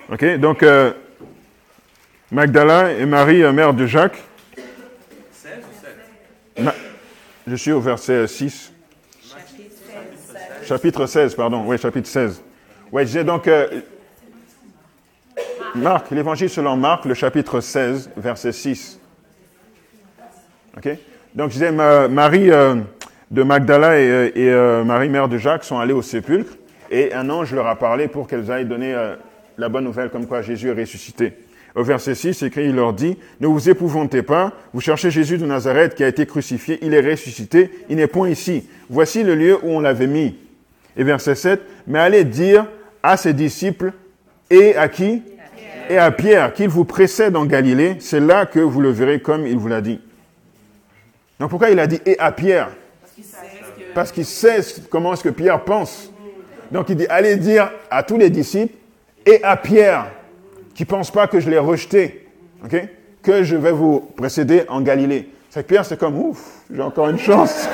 [0.09, 0.93] Ok, donc euh,
[2.31, 4.23] Magdala et Marie, mère de Jacques,
[7.47, 8.73] je suis au verset 6.
[10.65, 11.35] Chapitre 16.
[11.37, 11.65] pardon.
[11.67, 12.43] Oui, chapitre 16.
[12.91, 13.47] Oui, j'ai donc.
[13.47, 13.83] Euh,
[15.77, 18.99] Marc, l'évangile selon Marc, le chapitre 16, verset 6.
[21.35, 22.77] Donc, je disais, Marie euh,
[23.31, 26.53] de Magdala et, euh, euh, Marie, mère de Jacques, sont allées au sépulcre
[26.91, 28.95] et un ange leur a parlé pour qu'elles aillent donner
[29.59, 31.33] la bonne nouvelle comme quoi Jésus est ressuscité.
[31.75, 35.45] Au verset 6, écrit, il leur dit, ne vous épouvantez pas, vous cherchez Jésus de
[35.45, 38.69] Nazareth qui a été crucifié, il est ressuscité, il n'est point ici.
[38.89, 40.37] Voici le lieu où on l'avait mis.
[40.97, 42.67] Et verset 7, mais allez dire
[43.03, 43.93] à ses disciples
[44.49, 45.23] et à qui?
[45.91, 49.47] Et à Pierre, qu'il vous précède en Galilée, c'est là que vous le verrez comme
[49.47, 50.01] il vous l'a dit.
[51.39, 52.71] Donc pourquoi il a dit et à Pierre?
[53.95, 56.13] Parce qu'il sait comment est-ce que Pierre pense.
[56.71, 58.75] Donc il dit, allez dire à tous les disciples
[59.25, 60.11] et à Pierre,
[60.75, 62.29] qui ne pense pas que je l'ai rejeté,
[62.65, 62.89] ok?
[63.23, 65.31] Que je vais vous précéder en Galilée.
[65.51, 67.69] C'est que Pierre, c'est comme, ouf, j'ai encore une chance.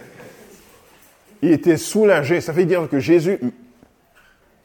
[1.42, 2.40] il était soulagé.
[2.40, 3.38] Ça veut dire que Jésus,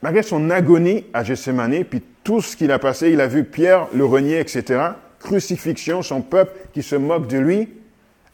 [0.02, 3.88] malgré son agonie à Gethsemane, puis tout ce qu'il a passé, il a vu Pierre
[3.94, 4.80] le renier, etc.,
[5.26, 7.68] crucifixion, son peuple qui se moque de lui,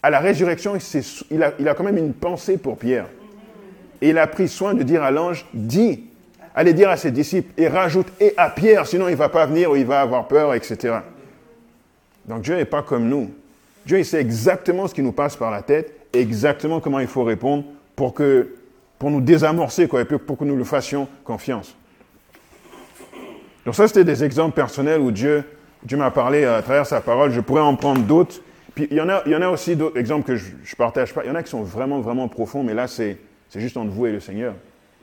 [0.04, 0.78] à la résurrection,
[1.32, 3.08] il, a, quand même une pensée pour Pierre.
[4.02, 6.04] Et il a pris soin de dire à l'ange, dis
[6.54, 9.46] allez dire à ses disciples et rajoute et à Pierre, sinon il ne va pas
[9.46, 10.98] venir ou il va avoir peur, etc.
[12.26, 13.32] Donc Dieu n'est pas comme nous.
[13.86, 17.24] Dieu il sait exactement ce qui nous passe par la tête, exactement comment il faut
[17.24, 17.64] répondre
[17.96, 18.56] pour, que,
[19.00, 21.76] pour nous désamorcer, quoi, et pour que nous le fassions confiance.
[23.66, 25.44] Donc ça, c'était des exemples personnels où Dieu,
[25.84, 27.32] Dieu m'a parlé à travers sa parole.
[27.32, 28.42] Je pourrais en prendre d'autres.
[28.76, 30.76] Puis il y en a, il y en a aussi d'autres exemples que je ne
[30.78, 31.24] partage pas.
[31.24, 33.18] Il y en a qui sont vraiment, vraiment profonds, mais là, c'est
[33.56, 34.54] juste entre vous et le Seigneur.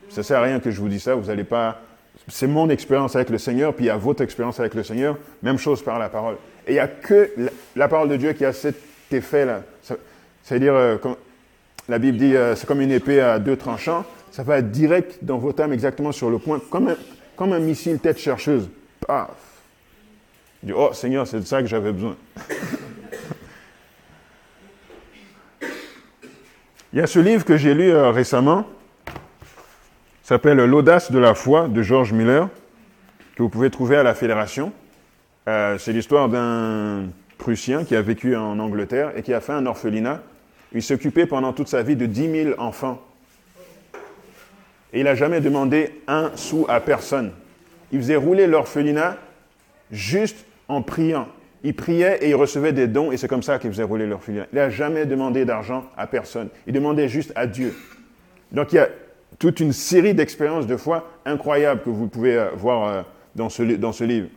[0.09, 1.81] Ça ne sert à rien que je vous dise ça, vous n'allez pas...
[2.29, 5.17] C'est mon expérience avec le Seigneur, puis il y a votre expérience avec le Seigneur,
[5.43, 6.37] même chose par la parole.
[6.67, 7.31] Et il n'y a que
[7.77, 8.77] la, parole de Dieu qui a cet
[9.13, 9.63] effet-là.
[10.43, 10.97] C'est-à-dire, euh,
[11.89, 15.39] la Bible dit, euh, c'est comme une épée à deux tranchants, ça va direct dans
[15.39, 16.97] votre âme, exactement sur le point, comme un,
[17.37, 18.69] comme un missile tête chercheuse.
[19.07, 19.48] Paf!
[20.63, 22.17] Dit, oh Seigneur, c'est de ça que j'avais besoin.
[26.93, 28.67] il y a ce livre que j'ai lu euh, récemment,
[30.23, 32.49] s'appelle L'audace de la foi de George Miller,
[33.37, 34.73] que vous pouvez trouver à la Fédération.
[35.49, 37.05] Euh, c'est l'histoire d'un
[37.39, 40.21] Prussien qui a vécu en Angleterre et qui a fait un orphelinat.
[40.73, 43.01] Il s'occupait pendant toute sa vie de 10 000 enfants.
[44.93, 47.33] Et il n'a jamais demandé un sou à personne.
[47.93, 49.17] Il faisait rouler l'orphelinat
[49.91, 51.29] juste en priant.
[51.65, 54.47] Il priait et il recevait des dons et c'est comme ça qu'il faisait rouler l'orphelinat.
[54.53, 56.49] Il n'a jamais demandé d'argent à personne.
[56.67, 57.75] Il demandait juste à Dieu.
[58.53, 58.89] Donc il y a
[59.39, 63.03] toute une série d'expériences de foi incroyables que vous pouvez euh, voir euh,
[63.35, 64.29] dans ce, dans ce livre.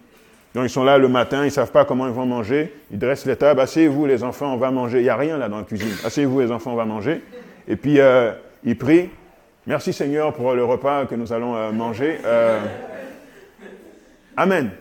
[0.54, 3.00] Donc ils sont là le matin, ils ne savent pas comment ils vont manger, ils
[3.00, 5.00] dressent les tables, asseyez-vous les enfants, on va manger.
[5.00, 5.94] Il n'y a rien là dans la cuisine.
[6.04, 7.22] Asseyez-vous les enfants, on va manger.
[7.68, 8.32] Et puis euh,
[8.64, 9.10] ils prient.
[9.68, 12.18] Merci Seigneur pour le repas que nous allons manger.
[14.36, 14.72] Amen.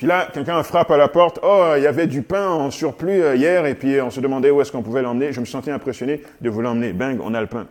[0.00, 1.40] Puis là, quelqu'un frappe à la porte.
[1.42, 4.62] Oh, il y avait du pain en surplus hier, et puis on se demandait où
[4.62, 5.30] est-ce qu'on pouvait l'emmener.
[5.34, 6.94] Je me sentais impressionné de vous l'emmener.
[6.94, 7.66] Bang, on a le pain.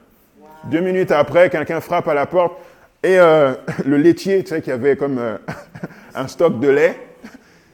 [0.65, 2.53] Deux minutes après, quelqu'un frappe à la porte
[3.01, 5.37] et euh, le laitier, tu sais, qui avait comme euh,
[6.13, 6.99] un stock de lait,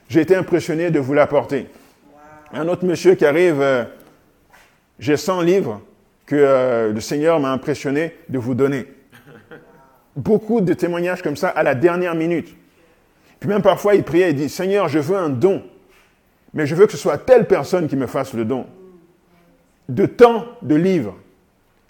[0.08, 1.68] j'ai été impressionné de vous l'apporter.
[2.54, 3.84] Un autre monsieur qui arrive, euh,
[5.00, 5.82] j'ai 100 livres
[6.26, 8.88] que le Seigneur m'a impressionné de vous donner.
[10.16, 12.56] Beaucoup de témoignages comme ça à la dernière minute.
[13.48, 15.64] Même parfois, il priait et dit, Seigneur, je veux un don,
[16.54, 18.66] mais je veux que ce soit telle personne qui me fasse le don.
[19.90, 21.16] De temps de livres.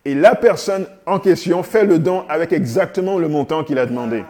[0.04, 4.24] Et la personne en question fait le don avec exactement le montant qu'il a demandé.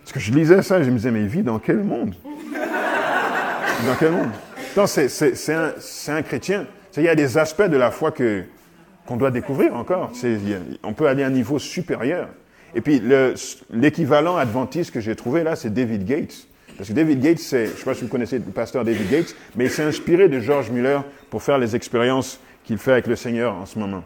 [0.00, 2.14] Parce que je lisais ça, je me disais, mais il vit dans quel monde?
[2.52, 4.30] Dans quel monde?
[4.86, 5.72] C'est un,
[6.08, 6.66] un, chrétien.
[6.96, 10.12] Il y a des aspects de la foi qu'on doit découvrir encore.
[10.82, 12.28] On peut aller à un niveau supérieur.
[12.74, 13.00] Et puis
[13.70, 16.46] l'équivalent adventiste que j'ai trouvé là, c'est David Gates.
[16.76, 19.34] Parce que David Gates, je ne sais pas si vous connaissez le pasteur David Gates,
[19.56, 21.00] mais il s'est inspiré de George Muller
[21.30, 24.04] pour faire les expériences qu'il fait avec le Seigneur en ce moment.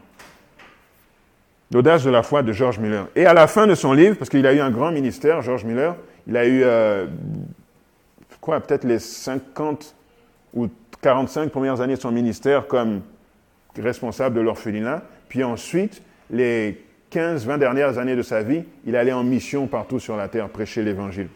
[1.73, 3.09] L'audace de la foi de George Miller.
[3.16, 5.64] Et à la fin de son livre, parce qu'il a eu un grand ministère, George
[5.64, 5.96] Miller,
[6.27, 7.07] il a eu, euh,
[8.40, 9.94] quoi, peut-être les 50
[10.55, 10.68] ou
[11.01, 13.03] 45 premières années de son ministère comme
[13.79, 15.03] responsable de l'orphelinat.
[15.29, 20.16] Puis ensuite, les 15-20 dernières années de sa vie, il allait en mission partout sur
[20.16, 21.29] la terre prêcher l'évangile.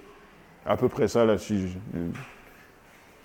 [0.66, 1.37] À peu près ça, là.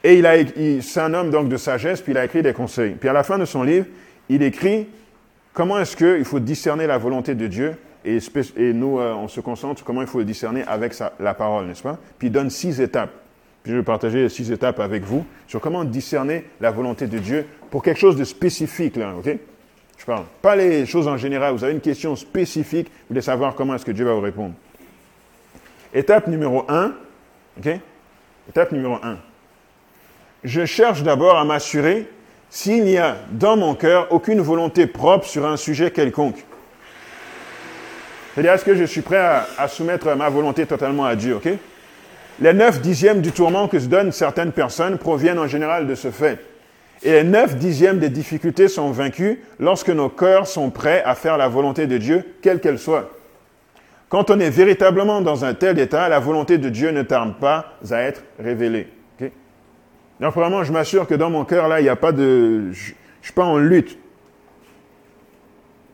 [0.03, 0.35] Et il a,
[0.81, 2.95] c'est un homme donc de sagesse, puis il a écrit des conseils.
[2.95, 3.85] Puis à la fin de son livre,
[4.29, 4.87] il écrit
[5.53, 8.19] Comment est-ce qu'il faut discerner la volonté de Dieu et,
[8.71, 11.99] nous, euh, on se concentre comment il faut le discerner avec la parole, n'est-ce pas?
[12.17, 13.11] Puis il donne six étapes.
[13.61, 17.17] Puis je vais partager les six étapes avec vous sur comment discerner la volonté de
[17.17, 19.37] Dieu pour quelque chose de spécifique, là, ok?
[19.99, 20.23] Je parle.
[20.41, 21.53] Pas les choses en général.
[21.53, 24.53] Vous avez une question spécifique, vous voulez savoir comment est-ce que Dieu va vous répondre.
[25.93, 26.93] Étape numéro un,
[28.47, 29.17] Étape numéro un.
[30.43, 32.07] Je cherche d'abord à m'assurer
[32.49, 36.45] s'il n'y a dans mon cœur aucune volonté propre sur un sujet quelconque.
[38.33, 41.49] C'est-à-dire, est-ce que je suis prêt à, soumettre ma volonté totalement à Dieu, ok?
[42.39, 46.09] Les neuf dixièmes du tourment que se donnent certaines personnes proviennent en général de ce
[46.09, 46.39] fait.
[47.03, 51.37] Et les neuf dixièmes des difficultés sont vaincus lorsque nos cœurs sont prêts à faire
[51.37, 53.09] la volonté de Dieu, quelle qu'elle soit.
[54.09, 57.73] Quand on est véritablement dans un tel état, la volonté de Dieu ne tarde pas
[57.91, 58.87] à être révélée.
[60.19, 62.71] Donc vraiment, je m'assure que dans mon cœur, là, il n'y a pas de...
[62.71, 63.97] Je ne suis pas en lutte.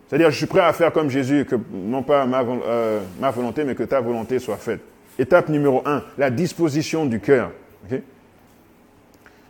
[0.07, 3.63] C'est-à-dire, je suis prêt à faire comme Jésus, que non pas ma, euh, ma, volonté,
[3.63, 4.81] mais que ta volonté soit faite.
[5.19, 7.51] Étape numéro un, la disposition du cœur.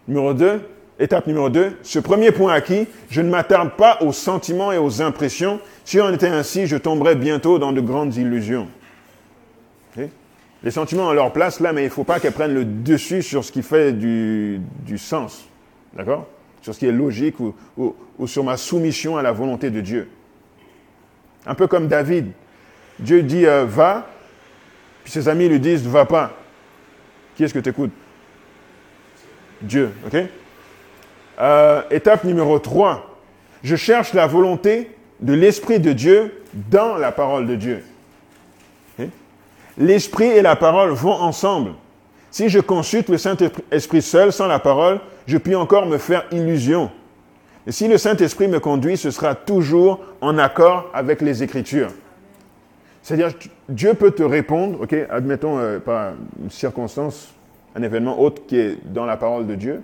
[0.07, 0.61] Numéro deux,
[0.99, 5.01] étape numéro deux, ce premier point acquis, je ne m'attarde pas aux sentiments et aux
[5.01, 5.59] impressions.
[5.83, 8.67] Si on était ainsi, je tomberais bientôt dans de grandes illusions.
[10.63, 13.21] Les sentiments ont leur place là, mais il ne faut pas qu'elles prennent le dessus
[13.21, 14.59] sur ce qui fait du,
[14.97, 15.47] sens.
[15.93, 16.27] D'accord?
[16.63, 20.09] Sur ce qui est logique ou, ou, sur ma soumission à la volonté de Dieu.
[21.45, 22.31] Un peu comme David.
[22.97, 24.07] Dieu dit euh, va,
[25.03, 26.33] puis ses amis lui disent va pas.
[27.35, 27.91] Qui est-ce que tu écoutes
[29.61, 30.17] Dieu, ok?
[31.39, 33.17] Euh, Étape numéro 3.
[33.63, 37.83] Je cherche la volonté de l'Esprit de Dieu dans la parole de Dieu.
[39.77, 41.71] L'Esprit et la parole vont ensemble.
[42.31, 46.89] Si je consulte le Saint-Esprit seul, sans la parole, je puis encore me faire illusion.
[47.67, 51.91] Et si le Saint-Esprit me conduit, ce sera toujours en accord avec les Écritures.
[53.01, 53.31] C'est-à-dire,
[53.69, 57.33] Dieu peut te répondre, ok, admettons euh, pas une circonstance,
[57.75, 59.83] un événement autre qui est dans la parole de Dieu,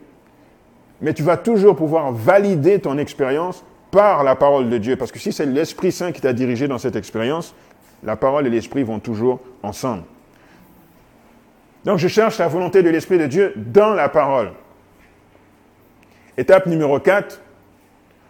[1.02, 4.96] mais tu vas toujours pouvoir valider ton expérience par la parole de Dieu.
[4.96, 7.54] Parce que si c'est l'Esprit Saint qui t'a dirigé dans cette expérience,
[8.04, 10.04] la parole et l'esprit vont toujours ensemble.
[11.86, 14.52] Donc je cherche la volonté de l'esprit de Dieu dans la parole.
[16.38, 17.42] Étape numéro 4.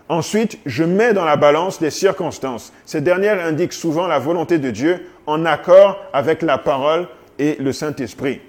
[0.10, 2.74] Ensuite, je mets dans la balance les circonstances.
[2.86, 7.08] Ces dernières indiquent souvent la volonté de Dieu en accord avec la parole
[7.40, 8.42] et le Saint-Esprit.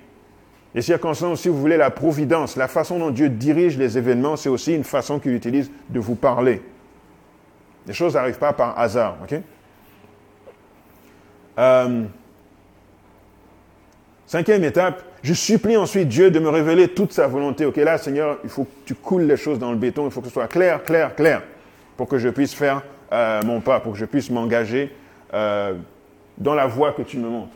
[0.75, 4.49] Les circonstances, si vous voulez, la providence, la façon dont Dieu dirige les événements, c'est
[4.49, 6.63] aussi une façon qu'il utilise de vous parler.
[7.87, 9.19] Les choses n'arrivent pas par hasard.
[11.59, 12.05] euh,
[14.27, 17.71] cinquième étape, je supplie ensuite Dieu de me révéler toute sa volonté.
[17.77, 20.29] Là, Seigneur, il faut que tu coules les choses dans le béton, il faut que
[20.29, 21.43] ce soit clair, clair, clair,
[21.97, 22.83] pour que je puisse faire
[23.13, 24.91] euh, mon pas, pour que je puisse m'engager
[25.35, 25.75] euh,
[26.39, 27.53] dans la voie que tu me montres.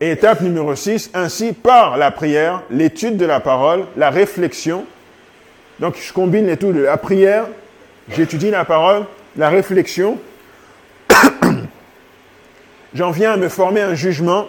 [0.00, 4.84] Et étape numéro 6, ainsi par la prière, l'étude de la parole, la réflexion.
[5.80, 7.46] Donc je combine les tout, la prière,
[8.08, 9.06] j'étudie la parole,
[9.36, 10.18] la réflexion,
[12.94, 14.46] j'en viens à me former un jugement,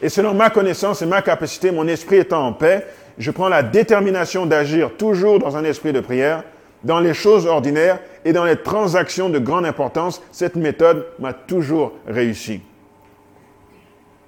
[0.00, 2.86] et selon ma connaissance et ma capacité, mon esprit étant en paix,
[3.18, 6.42] je prends la détermination d'agir toujours dans un esprit de prière,
[6.84, 10.22] dans les choses ordinaires et dans les transactions de grande importance.
[10.32, 12.60] Cette méthode m'a toujours réussi.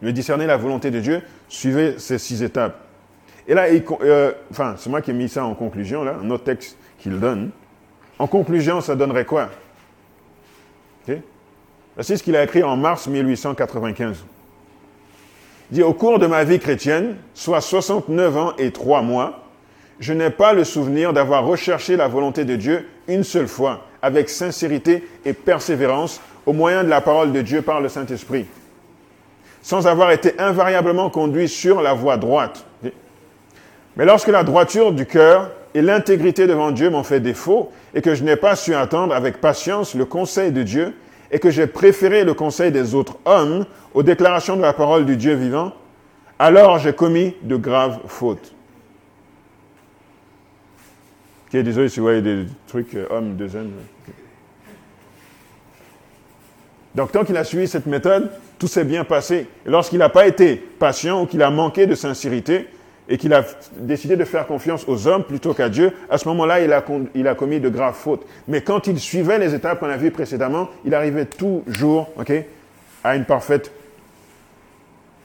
[0.02, 2.76] Je discerner la volonté de Dieu, suivez ces six étapes.
[3.48, 3.66] Et là,
[4.02, 4.32] euh,
[4.76, 7.50] c'est moi qui ai mis ça en conclusion, là, un autre texte qu'il donne.
[8.18, 9.50] En conclusion, ça donnerait quoi?
[12.00, 14.24] C'est ce qu'il a écrit en mars 1895.
[15.70, 19.44] Il dit, au cours de ma vie chrétienne, soit 69 ans et 3 mois,
[19.98, 24.28] je n'ai pas le souvenir d'avoir recherché la volonté de Dieu une seule fois, avec
[24.28, 28.46] sincérité et persévérance, au moyen de la parole de Dieu par le Saint-Esprit,
[29.66, 32.64] sans avoir été invariablement conduit sur la voie droite.
[33.96, 38.14] Mais lorsque la droiture du cœur et l'intégrité devant Dieu m'ont fait défaut, et que
[38.14, 40.94] je n'ai pas su attendre avec patience le conseil de Dieu,
[41.32, 45.16] et que j'ai préféré le conseil des autres hommes aux déclarations de la parole du
[45.16, 45.72] Dieu vivant,
[46.38, 48.54] alors j'ai commis de graves fautes.
[51.52, 53.72] Désolé si vous voyez des trucs euh, hommes, de zen.
[56.96, 59.46] Donc, tant qu'il a suivi cette méthode, tout s'est bien passé.
[59.66, 62.68] Et lorsqu'il n'a pas été patient ou qu'il a manqué de sincérité,
[63.08, 63.44] et qu'il a
[63.78, 66.82] décidé de faire confiance aux hommes plutôt qu'à Dieu, à ce moment-là, il a,
[67.14, 68.26] il a commis de graves fautes.
[68.48, 72.08] Mais quand il suivait les étapes qu'on a vues précédemment, il arrivait toujours
[73.04, 73.70] à, une parfaite,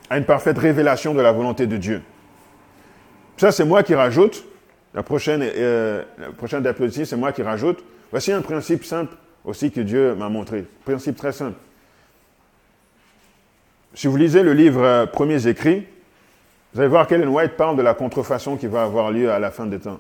[0.10, 2.02] à une parfaite révélation de la volonté de Dieu.
[3.38, 4.46] Ça, c'est moi qui rajoute.
[4.94, 7.84] La prochaine, euh, la prochaine diapositive, c'est moi qui rajoute.
[8.12, 9.16] Voici un principe simple
[9.46, 10.66] aussi que Dieu m'a montré.
[10.86, 11.58] Principe très simple.
[13.94, 15.86] Si vous lisez le livre euh, Premiers écrits,
[16.74, 19.52] vous allez voir qu'Ellen White parle de la contrefaçon qui va avoir lieu à la
[19.52, 20.00] fin des temps.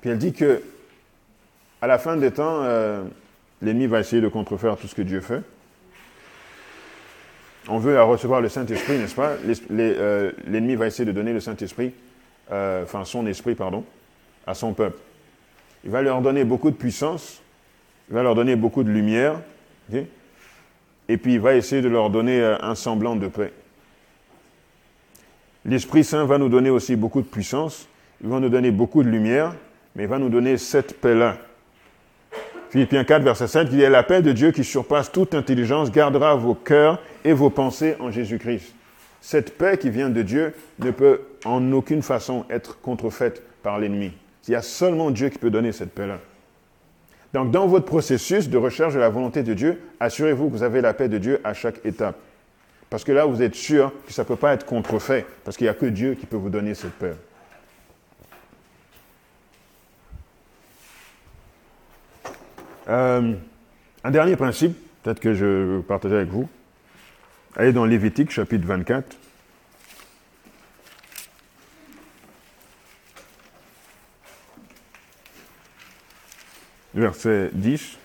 [0.00, 0.62] Puis elle dit que
[1.80, 3.04] à la fin des temps, euh,
[3.62, 5.42] l'ennemi va essayer de contrefaire tout ce que Dieu fait.
[7.68, 9.36] on veut recevoir le Saint-Esprit, n'est-ce pas?
[9.70, 11.92] Euh, L'ennemi va essayer de donner le Saint-Esprit,
[12.50, 13.84] enfin son esprit, pardon,
[14.44, 14.98] à son peuple.
[15.84, 17.40] Il va leur donner beaucoup de puissance,
[18.08, 19.40] il va leur donner beaucoup de lumière,
[21.08, 23.52] et puis il va essayer de leur donner euh, un semblant de paix.
[25.64, 27.88] L'Esprit Saint va nous donner aussi beaucoup de puissance,
[28.22, 29.54] il va nous donner beaucoup de lumière,
[29.94, 31.36] mais il va nous donner cette paix-là.
[32.70, 35.90] Philippiens 4, verset 5, il y a la paix de Dieu qui surpasse toute intelligence,
[35.90, 38.74] gardera vos cœurs et vos pensées en Jésus-Christ.
[39.20, 44.12] Cette paix qui vient de Dieu ne peut en aucune façon être contrefaite par l'ennemi.
[44.46, 46.18] Il y a seulement Dieu qui peut donner cette paix-là.
[47.34, 50.80] Donc, dans votre processus de recherche de la volonté de Dieu, assurez-vous que vous avez
[50.80, 52.16] la paix de Dieu à chaque étape.
[52.88, 55.66] Parce que là, vous êtes sûr que ça ne peut pas être contrefait, parce qu'il
[55.66, 57.12] n'y a que Dieu qui peut vous donner cette paix.
[62.88, 63.34] Euh,
[64.02, 66.48] un dernier principe, peut-être que je partager avec vous.
[67.56, 69.16] Allez dans Lévitique, chapitre 24.
[76.98, 77.96] Verset 10.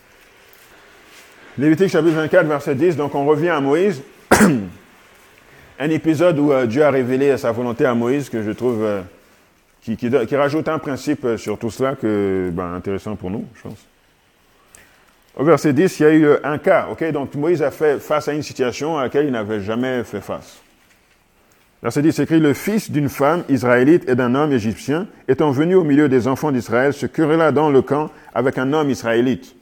[1.58, 2.96] Lévitique chapitre 24, verset 10.
[2.96, 4.04] Donc on revient à Moïse.
[5.80, 9.02] un épisode où euh, Dieu a révélé sa volonté à Moïse que je trouve euh,
[9.82, 13.84] qui, rajoute un principe sur tout cela que ben, intéressant pour nous, je pense.
[15.36, 16.88] Au verset 10, il y a eu un cas.
[16.91, 17.12] ok?
[17.12, 20.62] Donc Moïse a fait face à une situation à laquelle il n'avait jamais fait face.
[21.84, 25.84] Verset 10 écrit Le fils d'une femme israélite et d'un homme égyptien, étant venu au
[25.84, 29.54] milieu des enfants d'Israël, se querella dans le camp avec un homme israélite.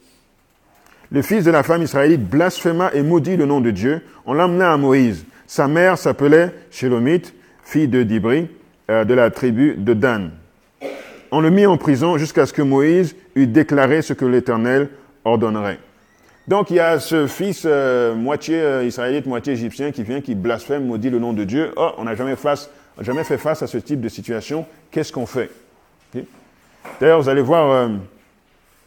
[1.10, 4.02] Le fils de la femme israélite blasphéma et maudit le nom de Dieu.
[4.24, 5.26] On l'emmena à Moïse.
[5.48, 8.48] Sa mère s'appelait Shélomite, fille de Dibri,
[8.88, 10.30] euh, de la tribu de Dan.
[11.32, 14.90] On le mit en prison jusqu'à ce que Moïse eût déclaré ce que l'Éternel
[15.24, 15.80] ordonnerait.
[16.48, 20.34] Donc il y a ce fils euh, moitié euh, israélite, moitié égyptien qui vient, qui
[20.34, 21.72] blasphème, maudit le nom de Dieu.
[21.76, 22.34] Oh, on n'a jamais,
[23.00, 24.66] jamais fait face à ce type de situation.
[24.90, 25.50] Qu'est-ce qu'on fait?
[27.00, 27.88] D'ailleurs, vous allez voir, euh,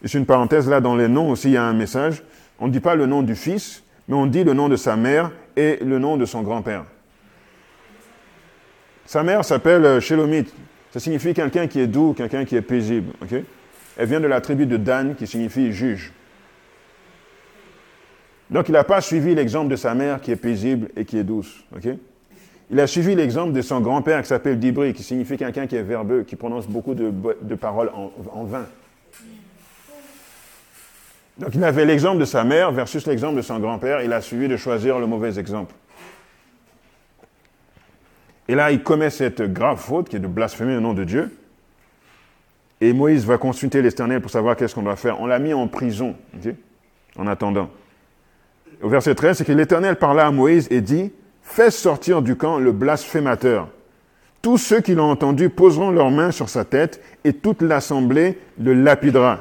[0.03, 2.23] c'est une parenthèse là, dans les noms aussi, il y a un message.
[2.59, 4.97] On ne dit pas le nom du fils, mais on dit le nom de sa
[4.97, 6.83] mère et le nom de son grand-père.
[9.05, 10.45] Sa mère s'appelle Shelomit.
[10.91, 13.13] Ça signifie quelqu'un qui est doux, quelqu'un qui est paisible.
[13.97, 16.11] Elle vient de la tribu de Dan, qui signifie juge.
[18.49, 21.23] Donc il n'a pas suivi l'exemple de sa mère qui est paisible et qui est
[21.23, 21.63] douce.
[22.69, 25.83] il a suivi l'exemple de son grand-père qui s'appelle Dibri, qui signifie quelqu'un qui est
[25.83, 28.65] verbeux, qui prononce beaucoup de, paroles en, vain.
[31.39, 34.01] Donc il avait l'exemple de sa mère versus l'exemple de son grand-père.
[34.01, 35.73] Il a suivi de choisir le mauvais exemple.
[38.47, 41.35] Et là, il commet cette grave faute qui est de blasphémer le nom de Dieu.
[42.79, 45.19] Et Moïse va consulter l'Éternel pour savoir qu'est-ce qu'on doit faire.
[45.19, 46.15] On l'a mis en prison,
[47.17, 47.71] en attendant
[48.81, 51.11] au verset 13, c'est que l'Éternel parla à Moïse et dit,
[51.41, 53.69] Fais sortir du camp le blasphémateur.
[54.41, 58.73] Tous ceux qui l'ont entendu poseront leurs mains sur sa tête et toute l'assemblée le
[58.73, 59.39] lapidera.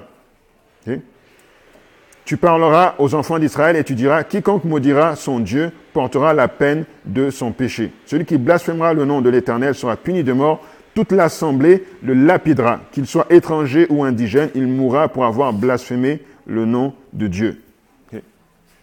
[2.25, 6.87] Tu parleras aux enfants d'Israël et tu diras, quiconque maudira son Dieu portera la peine
[7.05, 7.93] de son péché.
[8.07, 10.65] Celui qui blasphémera le nom de l'Éternel sera puni de mort.
[10.95, 12.81] Toute l'assemblée le lapidera.
[12.93, 17.64] Qu'il soit étranger ou indigène, il mourra pour avoir blasphémé le nom de Dieu.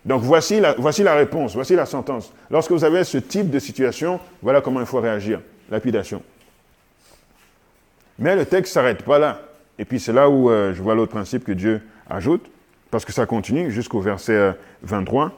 [0.06, 2.34] Donc voici la, réponse, voici la sentence.
[2.50, 5.42] Lorsque vous avez ce type de situation, voilà comment il faut réagir.
[5.70, 6.24] Lapidation.
[8.18, 9.42] Mais le texte ne s'arrête pas là.
[9.78, 12.50] Et puis c'est là où euh, je vois l'autre principe que Dieu ajoute,
[12.90, 15.26] parce que ça continue jusqu'au verset 23.
[15.26, 15.30] Euh,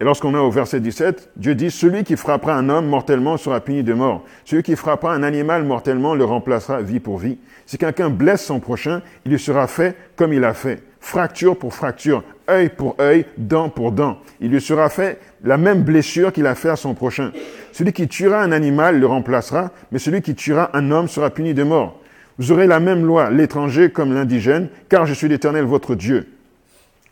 [0.00, 3.60] Et lorsqu'on est au verset 17, Dieu dit, Celui qui frappera un homme mortellement sera
[3.60, 4.24] puni de mort.
[4.44, 7.38] Celui qui frappera un animal mortellement le remplacera vie pour vie.
[7.64, 11.72] Si quelqu'un blesse son prochain, il lui sera fait comme il a fait fracture pour
[11.72, 14.18] fracture, œil pour œil, dent pour dent.
[14.40, 17.30] Il lui sera fait la même blessure qu'il a fait à son prochain.
[17.70, 21.54] Celui qui tuera un animal le remplacera, mais celui qui tuera un homme sera puni
[21.54, 22.00] de mort.
[22.38, 26.26] Vous aurez la même loi, l'étranger comme l'indigène, car je suis l'Éternel votre Dieu.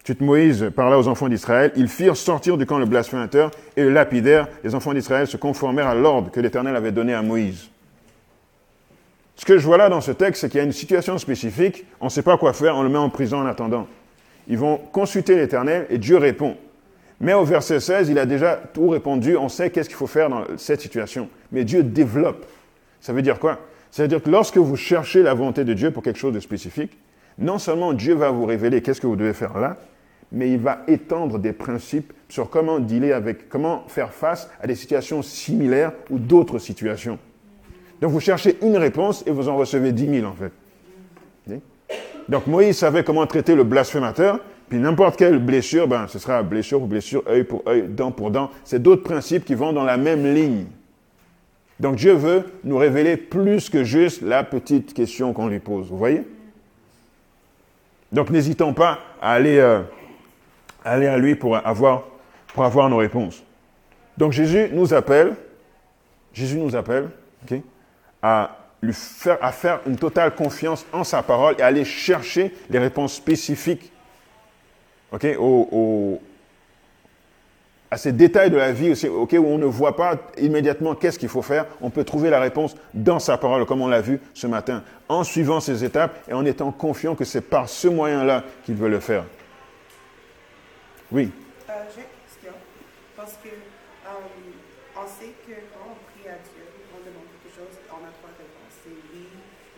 [0.03, 1.70] Ensuite, Moïse parla aux enfants d'Israël.
[1.76, 4.49] Ils firent sortir du camp le blasphémateur et le lapidaire.
[4.64, 7.70] Les enfants d'Israël se conformèrent à l'ordre que l'Éternel avait donné à Moïse.
[9.37, 11.85] Ce que je vois là dans ce texte, c'est qu'il y a une situation spécifique,
[12.01, 13.87] on ne sait pas quoi faire, on le met en prison en attendant.
[14.49, 16.57] Ils vont consulter l'Éternel et Dieu répond.
[17.20, 20.28] Mais au verset 16, il a déjà tout répondu, on sait qu'est-ce qu'il faut faire
[20.28, 21.28] dans cette situation.
[21.53, 22.45] Mais Dieu développe.
[23.01, 23.61] Ça veut dire quoi?
[23.91, 26.41] Ça veut dire que lorsque vous cherchez la volonté de Dieu pour quelque chose de
[26.41, 26.99] spécifique,
[27.39, 29.76] non seulement Dieu va vous révéler qu'est-ce que vous devez faire là,
[30.32, 34.74] mais il va étendre des principes sur comment dealer avec, comment faire face à des
[34.74, 37.18] situations similaires ou d'autres situations.
[38.01, 40.53] Donc vous cherchez une réponse et vous en recevez dix mille en fait.
[42.28, 46.78] Donc Moïse savait comment traiter le blasphémateur, Puis n'importe quelle blessure, ben, ce sera blessure
[46.78, 48.51] pour blessure, œil pour œil, dent pour dent.
[48.64, 50.66] C'est d'autres principes qui vont dans la même ligne.
[51.80, 55.88] Donc Dieu veut nous révéler plus que juste la petite question qu'on lui pose.
[55.88, 56.22] Vous voyez
[58.12, 59.82] Donc n'hésitons pas à aller, euh,
[60.84, 62.05] à lui pour avoir,
[62.55, 63.42] pour avoir nos réponses.
[64.16, 65.34] Donc Jésus nous appelle,
[66.32, 67.11] Jésus nous appelle
[68.24, 72.54] à, lui faire, à faire une totale confiance en sa parole et à aller chercher
[72.70, 73.92] les réponses spécifiques
[75.38, 76.20] au,
[77.90, 81.28] à ces détails de la vie aussi, où on ne voit pas immédiatement qu'est-ce qu'il
[81.28, 84.46] faut faire, on peut trouver la réponse dans sa parole, comme on l'a vu ce
[84.46, 88.74] matin, en suivant ces étapes et en étant confiant que c'est par ce moyen-là qu'il
[88.74, 89.24] veut le faire.
[91.12, 91.30] Oui.
[91.68, 92.52] Euh, J'ai une question.
[93.16, 98.02] Parce que euh, sait que quand on prie à Dieu, on demande quelque chose, on
[98.02, 98.74] a trois réponses.
[98.82, 99.28] C'est oui,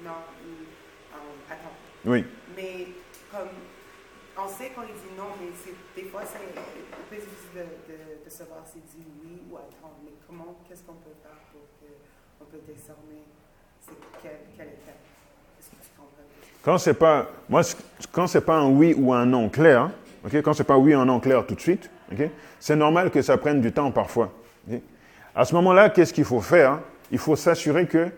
[0.02, 0.64] non ou
[1.12, 1.76] euh, attends.
[2.06, 2.24] Oui.
[2.56, 2.86] Mais
[3.30, 3.48] comme
[4.38, 5.50] on sait quand il dit non, mais
[6.00, 6.38] des fois c'est
[7.10, 9.96] peu difficile de, de, savoir s'il dit oui ou attends.
[10.04, 11.62] Mais comment, qu'est-ce qu'on peut faire pour
[12.38, 13.24] qu'on peut décerner?
[14.22, 14.98] Quelle, quelle étape?
[15.58, 16.22] Est-ce que tu comprends?
[16.64, 17.62] Quand c'est pas, moi,
[18.12, 19.90] quand c'est pas un oui ou un non clair,
[20.24, 22.28] ok, quand c'est pas oui ou un non clair tout de suite, ok,
[22.58, 24.32] c'est normal que ça prenne du temps parfois.
[25.34, 26.80] À ce moment-là, qu'est-ce qu'il faut faire?
[27.12, 28.08] Il faut s'assurer que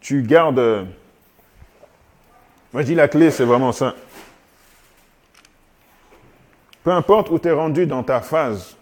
[0.00, 0.86] tu gardes.
[2.72, 3.94] Moi, je dis la clé, c'est vraiment ça.
[6.84, 8.76] Peu importe où tu es rendu dans ta phase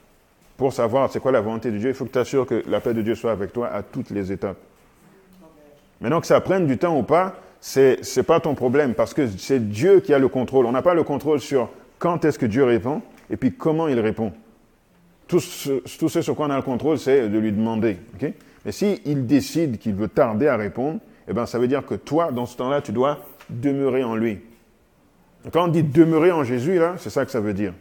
[0.57, 2.81] pour savoir c'est quoi la volonté de Dieu, il faut que tu t'assures que la
[2.81, 4.59] paix de Dieu soit avec toi à toutes les étapes.
[6.01, 9.27] Maintenant que ça prenne du temps ou pas, c'est n'est pas ton problème parce que
[9.27, 10.67] c'est Dieu qui a le contrôle.
[10.67, 13.99] On n'a pas le contrôle sur quand est-ce que Dieu répond et puis comment il
[13.99, 14.33] répond.
[15.27, 17.99] Tout ce, tout ce sur quoi on a le contrôle, c'est de lui demander.
[18.65, 21.95] Mais s'il il décide qu'il veut tarder à répondre, eh ben, ça veut dire que
[21.95, 23.19] toi, dans ce temps-là, tu dois
[23.51, 24.41] demeurer en lui.
[25.53, 27.73] Quand on dit demeurer en Jésus, là, c'est ça que ça veut dire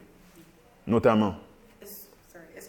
[0.88, 1.34] notamment.
[1.82, 2.06] Est-ce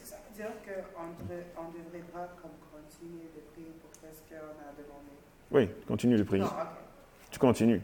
[0.01, 4.75] que ça veut dire qu'on on devrait pas continuer de prier pour ce qu'on a
[4.77, 5.15] demandé?
[5.51, 6.43] Oui, continue de prier.
[7.31, 7.81] Tu continues.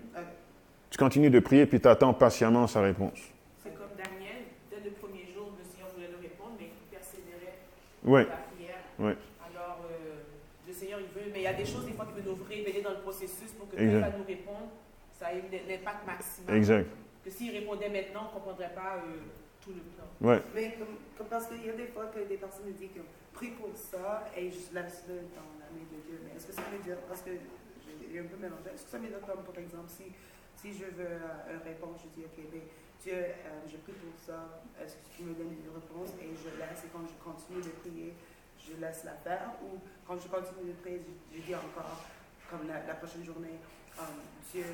[0.90, 3.20] Tu continues de prier, puis tu attends patiemment sa réponse.
[3.64, 7.60] C'est comme Daniel, dès le premier jour, le Seigneur voulait le répondre, mais il persévérait
[8.04, 8.24] oui.
[8.24, 8.82] dans la prière.
[9.00, 9.12] Oui.
[9.52, 10.24] Alors, euh,
[10.68, 12.38] le Seigneur, il veut, mais il y a des choses, des fois, qu'il veut nous
[12.48, 14.72] révéler dans le processus pour que il va nous répondre,
[15.20, 16.56] ça ait l'impact maximum.
[16.56, 16.88] Exact.
[17.24, 19.18] Que s'il répondait maintenant, on ne comprendrait pas euh,
[19.64, 20.06] tout le plan.
[20.22, 20.42] Ouais.
[20.54, 23.02] Mais comme, parce qu'il y a des fois que des personnes me disent que
[23.34, 26.20] prie pour ça et je laisse-le dans la main de Dieu.
[26.24, 28.98] Mais est-ce que ça veut dire, parce que j'ai un peu mélangé, est-ce que ça
[28.98, 30.12] veut dire comme par exemple si,
[30.56, 32.62] si je veux euh, une réponse, je dis ok, ben,
[33.04, 36.50] Dieu, euh, je prie pour ça, est-ce que tu me donnes une réponse et je
[36.58, 38.14] laisse et quand je continue de prier,
[38.58, 39.52] je laisse la faire?
[39.62, 41.02] Ou quand je continue de prier,
[41.34, 42.02] je, dis encore
[42.50, 43.60] comme la, prochaine journée,
[44.00, 44.06] um,
[44.52, 44.66] Dieu,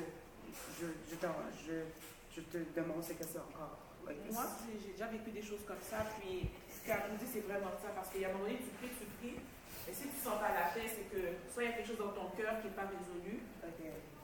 [0.80, 1.16] je, je,
[1.66, 1.74] je,
[2.34, 3.78] je te demande ces questions encore.
[4.30, 4.44] Moi,
[4.82, 7.88] j'ai déjà vécu des choses comme ça, puis ce qu'elle nous dit, c'est vraiment ça,
[7.94, 9.38] parce qu'il y a un moment donné, tu pries, tu pries,
[9.88, 11.22] et si tu ne sens pas la paix, c'est que
[11.52, 13.40] soit il y a quelque chose dans ton cœur qui n'est pas résolu,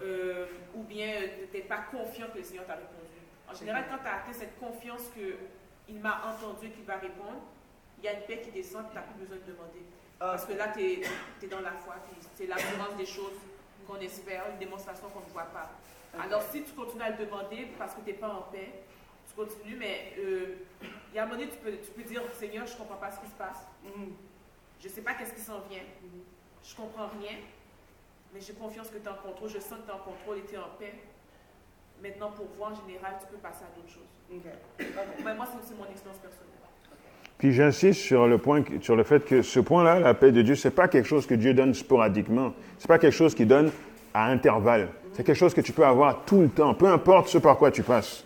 [0.02, 1.14] euh, ou bien
[1.50, 3.18] tu n'es pas confiant que le Seigneur t'a répondu.
[3.50, 7.42] En général, quand tu as atteint cette confiance qu'il m'a entendu et qu'il va répondre,
[7.98, 9.82] il y a une paix qui descend, tu n'as plus besoin de demander.
[10.20, 10.30] Ah.
[10.30, 11.96] Parce que là, tu es, dans la foi,
[12.34, 13.38] c'est l'assurance des choses
[13.88, 15.70] qu'on espère, une démonstration qu'on ne voit pas.
[16.22, 18.84] Alors, si tu continues à le demander parce que tu n'es pas en paix,
[19.38, 22.66] continue, mais euh, il y a un moment donné, tu peux, tu peux dire Seigneur,
[22.66, 23.66] je ne comprends pas ce qui se passe.
[23.84, 24.10] Mm-hmm.
[24.80, 25.78] Je ne sais pas qu'est-ce qui s'en vient.
[25.78, 26.64] Mm-hmm.
[26.64, 27.38] Je ne comprends rien,
[28.34, 29.48] mais j'ai confiance que tu es en contrôle.
[29.48, 30.94] Je sens que tu es en contrôle et tu es en paix.
[32.02, 34.10] Maintenant, pour voir en général, tu peux passer à d'autres choses.
[35.24, 36.57] Mais moi, c'est aussi mon expérience personnelle.
[37.38, 40.56] Puis j'insiste sur le point, sur le fait que ce point-là, la paix de Dieu,
[40.56, 42.52] c'est pas quelque chose que Dieu donne sporadiquement.
[42.78, 43.70] C'est pas quelque chose qu'il donne
[44.12, 44.88] à intervalles.
[45.12, 47.70] C'est quelque chose que tu peux avoir tout le temps, peu importe ce par quoi
[47.70, 48.24] tu passes.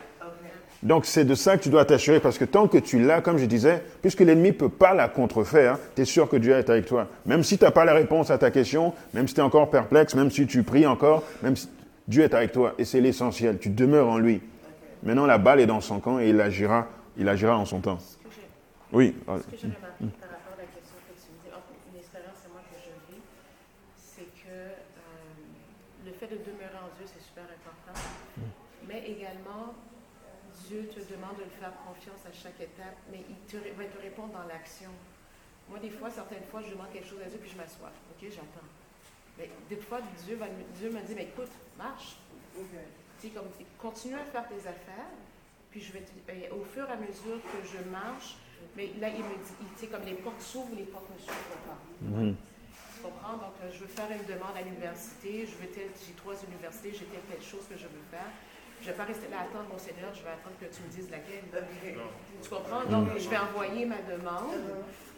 [0.82, 3.38] Donc c'est de ça que tu dois t'assurer parce que tant que tu l'as, comme
[3.38, 6.68] je disais, puisque l'ennemi ne peut pas la contrefaire, tu es sûr que Dieu est
[6.70, 7.06] avec toi.
[7.24, 9.70] Même si tu n'as pas la réponse à ta question, même si tu es encore
[9.70, 11.68] perplexe, même si tu pries encore, même si
[12.08, 13.58] Dieu est avec toi et c'est l'essentiel.
[13.58, 14.40] Tu demeures en lui.
[15.04, 17.98] Maintenant la balle est dans son camp et il agira, il agira en son temps.
[18.92, 19.16] Oui.
[19.24, 22.44] Ce que j'ai remarqué par rapport à la question que tu me dis, une expérience
[22.44, 23.24] à moi que je vis,
[23.96, 24.76] c'est que euh,
[26.04, 27.96] le fait de demeurer en Dieu, c'est super important.
[28.36, 28.42] Mm.
[28.86, 29.72] Mais également,
[30.68, 33.98] Dieu te demande de le faire confiance à chaque étape, mais il te, va te
[34.00, 34.90] répondre dans l'action.
[35.70, 37.88] Moi, des fois, certaines fois, je demande quelque chose à Dieu, puis je m'assois.
[38.12, 38.68] OK, j'attends.
[39.38, 42.20] Mais des fois, Dieu, va, Dieu me dit, mais écoute, marche.
[42.52, 43.30] Okay.
[43.30, 45.14] Comme, continue à faire tes affaires,
[45.70, 46.04] puis je vais
[46.50, 48.36] au fur et à mesure que je marche,
[48.76, 51.62] mais là, il me dit, tu sais, comme les portes s'ouvrent, les portes ne s'ouvrent
[51.66, 51.78] pas.
[52.04, 52.34] Mm-hmm.
[52.96, 53.36] Tu comprends?
[53.36, 57.06] Donc, euh, je veux faire une demande à l'université, je veux j'ai trois universités, j'ai
[57.06, 58.30] telle, telle chose que je veux faire.
[58.80, 60.82] je ne vais pas rester là à attendre mon Seigneur, je vais attendre que tu
[60.82, 61.44] me dises laquelle.
[62.42, 62.84] Tu comprends?
[62.86, 64.58] Donc, je vais envoyer ma demande.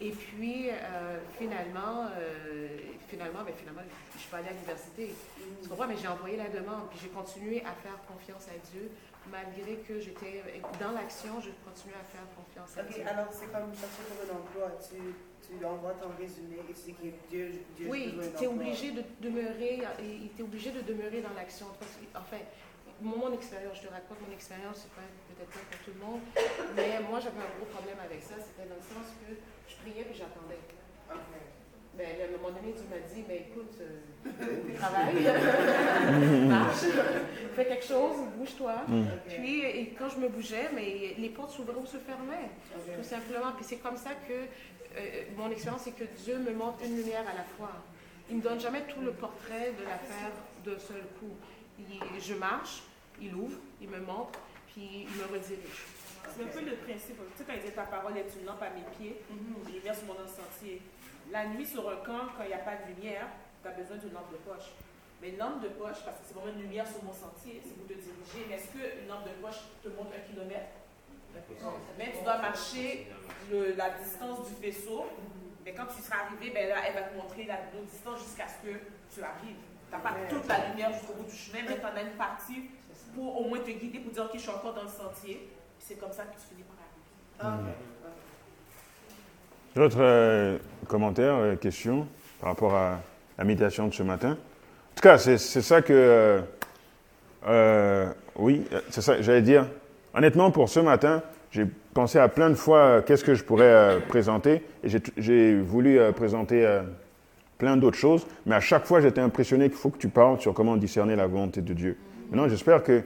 [0.01, 2.67] Et puis, euh, finalement, euh,
[3.07, 3.81] finalement, ben, finalement,
[4.13, 5.15] je suis pas allée à l'université.
[5.61, 5.87] Tu comprends?
[5.87, 6.89] Mais j'ai envoyé la demande.
[6.89, 8.91] Puis j'ai continué à faire confiance à Dieu.
[9.31, 10.43] Malgré que j'étais
[10.79, 13.03] dans l'action, je continuais à faire confiance à Dieu.
[13.07, 14.77] Alors, c'est comme chercher pour un emploi.
[14.79, 15.01] Tu,
[15.41, 19.03] tu envoies ton résumé et tu dis que Dieu, Dieu Oui, tu es obligé de
[19.21, 19.81] demeurer,
[20.39, 21.67] obligé de demeurer dans l'action.
[22.15, 22.37] Enfin,
[23.01, 26.21] mon expérience, je te raconte mon expérience, c'est peut-être pas pour tout le monde,
[26.75, 29.35] mais moi j'avais un gros problème avec ça, c'était dans le sens que
[29.67, 30.59] je priais et j'attendais.
[31.97, 35.23] Ben, à un moment donné, tu m'as dit, mais écoute, euh, travaille,
[36.47, 36.85] marche,
[37.55, 38.75] fais quelque chose, bouge-toi.
[38.87, 39.03] Mm.
[39.29, 42.49] Puis, et quand je me bougeais, mais les portes s'ouvraient ou se fermaient,
[42.97, 43.53] tout simplement.
[43.55, 47.21] Puis c'est comme ça que euh, mon expérience, c'est que Dieu me montre une lumière
[47.21, 47.71] à la fois.
[48.29, 50.31] Il ne me donne jamais tout le portrait de l'affaire
[50.65, 51.35] d'un seul coup
[52.19, 52.83] je marche,
[53.21, 55.85] il ouvre, il me montre, puis il me redirige.
[56.35, 57.15] C'est un peu le principe.
[57.15, 59.69] Tu sais, quand il dit ta parole est une lampe à mes pieds, mm-hmm.
[59.69, 60.81] une lumière sur mon sentier.
[61.31, 63.27] La nuit sur un camp, quand il n'y a pas de lumière,
[63.61, 64.71] tu as besoin d'une lampe de poche.
[65.21, 67.73] Mais une lampe de poche, parce que c'est vraiment une lumière sur mon sentier, c'est
[67.73, 68.45] pour te diriger.
[68.47, 70.71] Mais est-ce qu'une lampe de poche te montre un kilomètre?
[71.97, 73.07] Mais tu dois marcher
[73.51, 75.05] la distance du vaisseau.
[75.65, 77.57] Mais quand tu seras arrivé, ben là, elle va te montrer la
[77.89, 78.77] distance jusqu'à ce que
[79.13, 79.57] tu arrives.
[79.89, 82.17] Tu n'as pas toute la lumière jusqu'au bout du chemin, mais tu en as une
[82.17, 82.69] partie
[83.15, 85.49] pour au moins te guider, pour dire, OK, je suis encore dans le sentier.
[85.79, 87.65] C'est comme ça que tu finis par arriver.
[87.65, 88.07] Ah,
[89.75, 90.57] D'autres euh,
[90.87, 92.07] commentaires, euh, questions
[92.39, 93.01] par rapport à
[93.37, 96.39] la méditation de ce matin En tout cas, c'est ça que.
[97.45, 99.67] Euh, oui, c'est ça, j'allais dire.
[100.13, 101.21] Honnêtement, pour ce matin,
[101.51, 104.63] j'ai pensé à plein de fois qu'est-ce que je pourrais présenter.
[104.83, 106.65] Et j'ai voulu présenter
[107.57, 110.53] plein d'autres choses, mais à chaque fois, j'étais impressionné qu'il faut que tu parles sur
[110.53, 111.97] comment discerner la volonté de Dieu.
[112.29, 113.03] Maintenant, j'espère que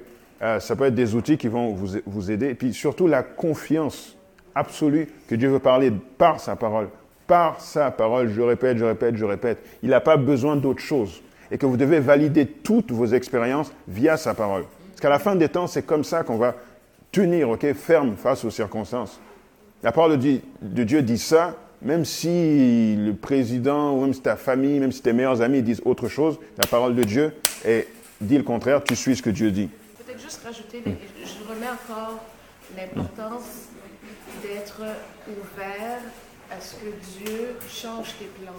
[0.59, 4.18] ça peut être des outils qui vont vous, vous, aider, et puis surtout la confiance
[4.60, 6.89] absolue que Dieu veut parler par sa parole.
[7.28, 9.60] Par sa parole, je répète, je répète, je répète.
[9.84, 11.22] Il n'a pas besoin d'autre chose.
[11.51, 14.66] Et que vous devez valider toutes vos expériences via sa parole.
[14.89, 16.55] Parce qu'à la fin des temps, c'est comme ça qu'on va
[17.12, 19.20] tenir, ok, ferme face aux circonstances.
[19.82, 24.80] La parole de Dieu dit ça, même si le président, ou même si ta famille,
[24.80, 27.34] même si tes meilleurs amis disent autre chose, la parole de Dieu
[27.66, 27.88] est,
[28.20, 29.70] dit le contraire, tu suis ce que Dieu dit.
[29.97, 32.20] Peut-être juste rajouter, je remets encore
[32.76, 33.68] l'importance
[34.42, 34.82] d'être
[35.28, 36.00] ouvert
[36.52, 38.54] à ce que Dieu change tes plans.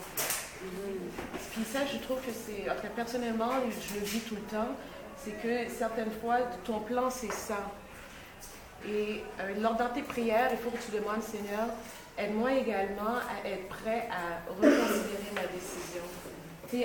[1.52, 4.68] Puis ça, je trouve que c'est, personnellement, je le vis tout le temps,
[5.22, 7.70] c'est que certaines fois, ton plan, c'est ça.
[8.86, 11.68] Et euh, lors de tes prières, il faut que tu demandes, Seigneur,
[12.20, 16.02] Aide-moi également à être prêt à reconsidérer ma décision.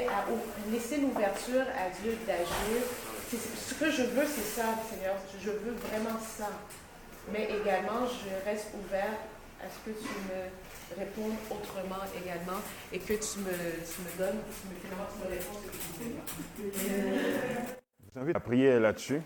[0.10, 2.82] à laisser l'ouverture à Dieu d'agir.
[3.30, 5.16] Ce que je veux, c'est ça, Seigneur.
[5.44, 6.50] Je veux vraiment ça.
[7.32, 9.14] Mais également, je reste ouvert
[9.62, 12.60] à ce que tu me répondes autrement également
[12.94, 15.72] et que tu me, tu me donnes, tu me, finalement, tu me réponds ce que
[18.14, 19.22] vous invite à prier là-dessus.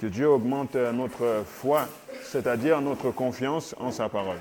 [0.00, 1.88] Que Dieu augmente notre foi,
[2.22, 4.38] c'est-à-dire notre confiance en sa parole.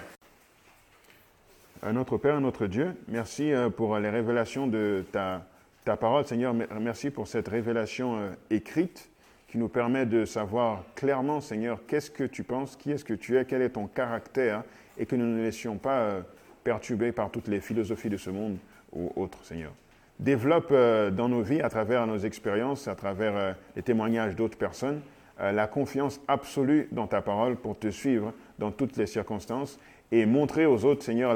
[1.83, 5.47] Notre Père, notre Dieu, merci euh, pour les révélations de ta,
[5.85, 6.25] ta parole.
[6.25, 9.09] Seigneur, merci pour cette révélation euh, écrite
[9.57, 13.45] nous permet de savoir clairement, Seigneur, qu'est-ce que tu penses, qui est-ce que tu es,
[13.45, 14.63] quel est ton caractère,
[14.97, 16.21] et que nous ne nous laissions pas euh,
[16.63, 18.57] perturber par toutes les philosophies de ce monde
[18.93, 19.71] ou autres, Seigneur.
[20.19, 20.73] Développe
[21.13, 25.01] dans nos vies, à travers nos expériences, à travers les témoignages d'autres personnes,
[25.39, 29.77] la confiance absolue dans ta parole pour te suivre dans toutes les circonstances
[30.11, 31.35] et montrer aux autres, Seigneur,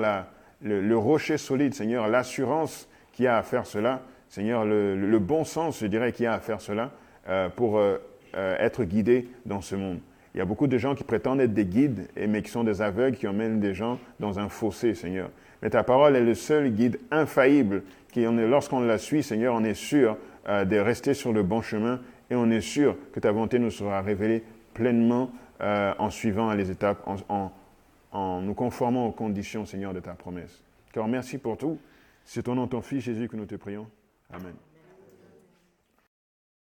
[0.62, 5.80] le, rocher solide, Seigneur, l'assurance qu'il y a à faire cela, Seigneur, le, bon sens,
[5.80, 6.92] je dirais, qu'il y a à faire cela
[7.28, 7.98] euh, pour euh,
[8.36, 10.00] euh, être guidé dans ce monde.
[10.34, 12.82] Il y a beaucoup de gens qui prétendent être des guides, mais qui sont des
[12.82, 15.30] aveugles, qui emmènent des gens dans un fossé, Seigneur.
[15.62, 19.74] Mais ta parole est le seul guide infaillible qui, lorsqu'on la suit, Seigneur, on est
[19.74, 20.18] sûr
[20.48, 24.02] de rester sur le bon chemin et on est sûr que ta volonté nous sera
[24.02, 30.64] révélée pleinement en suivant les étapes, en, nous conformant aux conditions, Seigneur, de ta promesse.
[30.94, 31.78] Car merci pour tout.
[32.24, 33.88] C'est au nom ton Fils Jésus que nous te prions.
[34.32, 34.54] Amen.